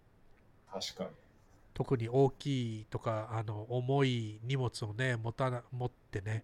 [0.72, 1.10] 確かに。
[1.74, 6.44] 特に大きいとか、あの重い荷物をね、持たな持ってね、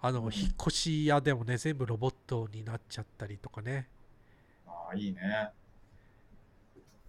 [0.00, 3.88] あの、うん引っ越し屋でもね、全部ロボットになっちゃったりとかね。
[4.66, 5.50] ああ、いいね。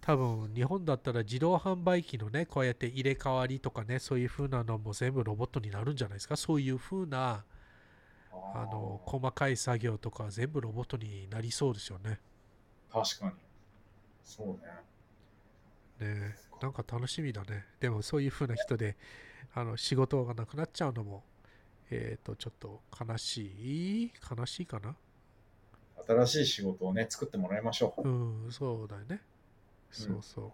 [0.06, 6.36] 多分日本だったら自動販売機のねこうやって入れ替わりとかねそういう風なのも全部ロボットになるんじゃないですか？
[6.36, 7.42] そういう風な
[8.30, 12.20] あのー細かい作業とか全部ロボットになりそうですよね。
[12.92, 13.32] 確かに。
[14.22, 16.06] そうね。
[16.06, 17.64] ねえなんか楽しみだね。
[17.80, 18.98] でもそういう風な人で
[19.54, 21.24] あの仕事がなくなっちゃうのも
[21.90, 23.38] えっ、とちょっと悲し
[24.06, 24.12] い？
[24.38, 24.94] 悲しいかな？
[26.06, 28.02] 新しい仕事をね、作ってもらいましょう。
[28.06, 28.12] う
[28.48, 29.22] んそうだよね。
[29.94, 30.52] そうそう。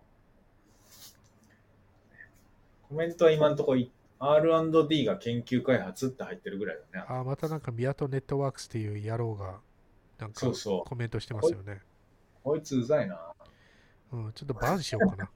[2.89, 3.81] コメントは今のところ
[4.19, 7.07] R&D が研究開発って入ってるぐらいだね。
[7.09, 9.61] あまたなんか宮戸ネットワークスっていう野郎が
[10.19, 11.81] なんかそうそうコメントしてますよね。
[12.45, 13.19] こいつうざいな。
[14.13, 15.31] うん、ちょっとバンしようかな。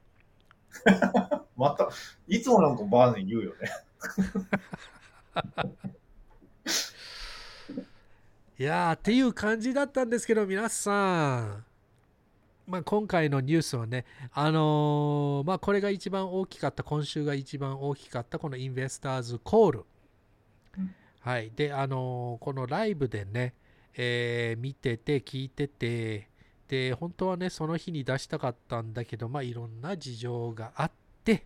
[1.56, 1.88] また、
[2.26, 3.70] いつもなんかバーに言うよね。
[8.58, 11.64] いやーっていう感じだったんですけど皆さん、
[12.66, 19.84] まあ、今回のニュースはねあのーまあこれが一番大きかった今週が一番大きかったこのインベスターズコール、
[20.78, 20.94] うん。
[21.20, 21.52] はい。
[21.54, 23.54] であのーこのライブでね、
[23.94, 26.28] えー見てて聞いてて
[26.68, 30.90] で本当はねその日に出したかったんだけどまあいろんな事情があっ
[31.24, 31.44] て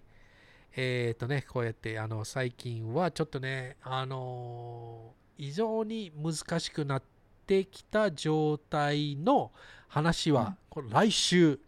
[0.76, 7.02] えっ、とねこうやってあの最近はちょっとねあのー非常に難しくなっ
[7.46, 9.52] てきた状態の
[9.88, 11.58] 話は、この来週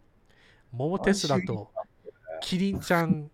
[0.71, 1.71] 桃テスラと
[2.41, 3.29] キリンちゃん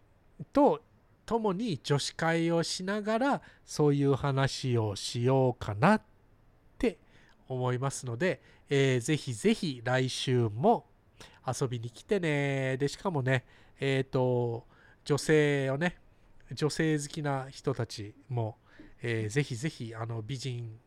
[0.52, 0.82] と
[1.26, 6.02] 共に女子会をしながらそういう話をしようかなっ
[6.78, 6.98] て
[7.48, 10.86] 思いますので、えーぜひぜひ来週も
[11.46, 12.78] 遊びに来てね。
[12.78, 13.46] でしかもね
[13.80, 14.66] えっ、と
[15.06, 15.98] 女性をね
[16.54, 18.58] 女性好きな人たちも、
[19.02, 20.80] えーぜひぜひあの美人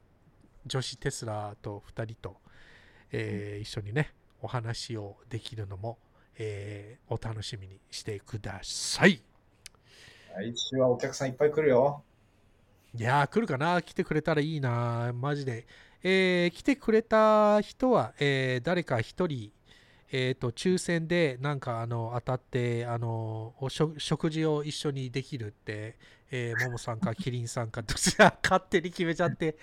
[0.66, 2.36] 女子テスラと2人と、
[3.12, 5.98] えー一緒にねお話をできるのも、
[6.38, 9.22] えーお楽しみにしてください。
[10.36, 12.02] 来週はお客さんいっぱい来るよ。
[12.96, 13.82] いやー、来るかな？
[13.82, 15.66] 来てくれたらいいなマジで。
[16.02, 19.52] えー来てくれた人は、えー誰か一人、
[20.12, 25.98] えーと、抽選でなんかあの当たって、あのお食食事を一緒にできるって、
[26.30, 29.56] えー、ももさんかキリンさんか、どちら勝手に決めちゃって、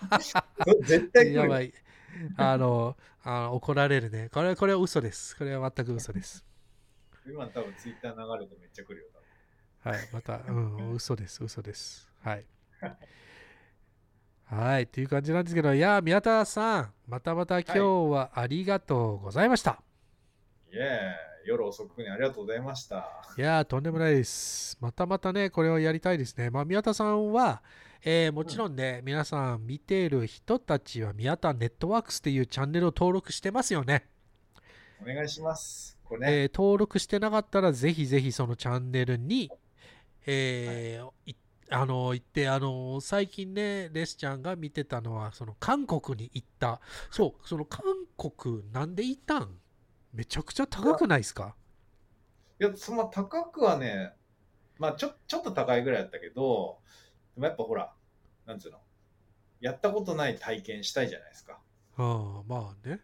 [0.84, 1.34] 絶対。
[1.34, 1.72] やばい。
[2.36, 4.28] あの、あの怒られるね。
[4.32, 5.36] これ、これは嘘です。
[5.36, 6.44] これは全く嘘です。
[7.26, 9.06] 今多分ツイッター流れてめっちゃ来るよ。
[9.86, 12.10] はい、また、うん、嘘です、嘘です。
[12.20, 12.44] はい。
[14.46, 19.80] はい、っていう感じなんですけど、いやー、宮田さん、またまた今日はありがとうございました。
[20.72, 23.22] イエーイ夜遅くにありがとうございました。
[23.36, 24.76] い、やー、とんでもないです。
[24.80, 26.50] またまたね、これをやりたいですね。
[26.50, 27.62] まあ、宮田さんは、
[28.04, 34.08] えーもちろんね、皆さん見ている人たちは、宮田ネットワークスっていうチャンネルを登録してますよね。
[35.02, 35.98] お願いします。
[36.04, 39.50] これね、えー登録してなかったらぜひぜひそのチャンネルに、
[40.26, 41.36] えーい。
[41.68, 46.80] あの行ってあの最近ねレスちゃんが見てたのはその韓国に行った。
[47.10, 47.82] そうその韓
[48.16, 49.58] 国なんで行ったん？
[50.14, 51.56] めちゃくちゃ高くないですか？
[52.60, 54.12] いや、そんな高くはね、
[54.78, 56.78] まあちょちょっと高いぐらいだったけど、
[57.36, 57.92] でもやっぱほら、
[58.46, 58.78] なんつうの、
[59.60, 61.60] やったことない体験したいじゃないですか。
[61.98, 63.00] ああまあね。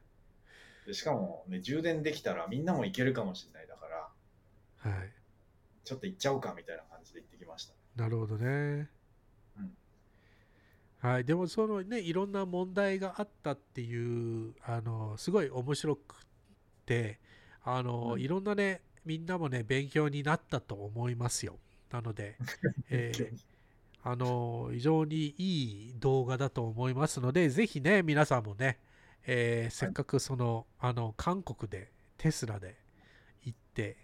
[0.86, 5.12] でしかもね、充電できたらみんなも行けるかもしれないだから、はい。
[5.84, 7.74] ちょっと行っちゃおうかみたいな感じで行ってきました。
[7.94, 8.88] なるほどね、
[9.58, 9.76] うん。
[11.00, 16.14] はい、でもそのねいろんな問題があったっていうあのすごい面白く
[16.86, 17.18] て
[17.64, 18.20] あの、うん。
[18.20, 21.58] いろんなねみんなもね勉強になったと思いますよ。
[21.90, 22.36] なので、
[22.88, 23.51] えー
[24.04, 28.78] あの非常にいい動画だと思いますのでぜひね皆さんもね、
[29.26, 32.76] えーせっかくそのあの韓国でテスラで
[33.44, 33.96] 行って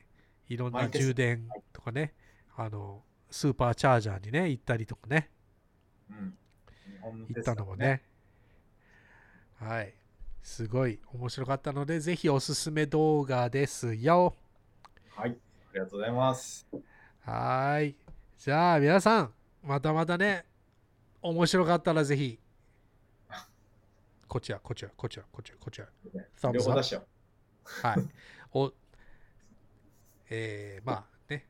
[0.48, 2.14] いろんな充電とかね
[2.56, 5.30] あのスーパーチャージャーにね行ったりとかね
[6.10, 6.34] うん。
[6.92, 8.02] 日本の行ったのもね。
[9.60, 9.94] はい。
[10.42, 14.34] すごい面白かったので、ぜひおすすめ動画ですよ。
[15.14, 15.30] はい。
[15.30, 16.66] ありがとうございます。
[17.20, 17.96] はーい。
[18.38, 19.32] じゃあ、皆さん、
[19.68, 20.46] またまたね、
[21.20, 22.38] 面白かったらぜひ、
[24.26, 25.88] こちら、こちら、こちら、こちら、こちら。
[26.52, 27.06] 両 Thumbs 方 up 出しよ
[27.82, 27.96] はい。
[28.52, 28.72] お、
[30.30, 31.46] えー、まあね、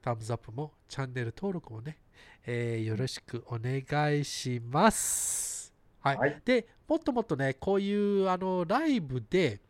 [0.00, 1.98] タムズアップもチャンネル登録もね、
[2.46, 5.74] えーよろしくお願いします。
[5.98, 6.16] はい。
[6.18, 9.60] はいで、もっともっとね、こういうあのライブで、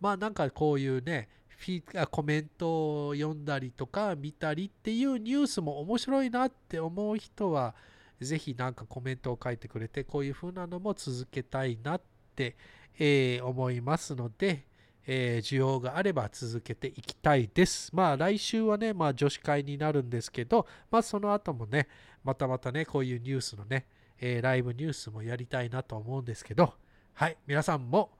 [0.00, 1.28] まあなんかこういうね、
[1.60, 7.74] フィあコメントを読んだりとか見たりっていうニュースも面白いなって思う人は、
[8.18, 12.02] ぜひなんかコメントを書いてくれて、こういう風なのも続けたいなっ
[12.34, 12.56] て、
[12.98, 14.64] えー思いますので、
[15.06, 17.94] えー需要があれば続けていきたいです。
[17.94, 21.88] まあ来週はね、まあ女子会になるんですけど、まあその後もね、
[22.24, 23.84] またまたね、こういうニュースのね、
[24.18, 26.72] えーライブニュースもやりたいなと思うんですけど、
[27.12, 28.12] はい、皆さんも、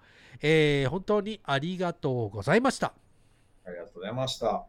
[0.42, 2.92] えー本当にありがとうございました。
[3.70, 3.72] う。
[3.72, 4.66] ありがとうございました。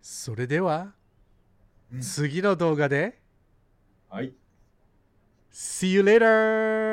[0.00, 0.94] それでは、
[1.92, 3.20] うん次の動画で、
[4.08, 4.32] はい。
[5.52, 6.91] See you later!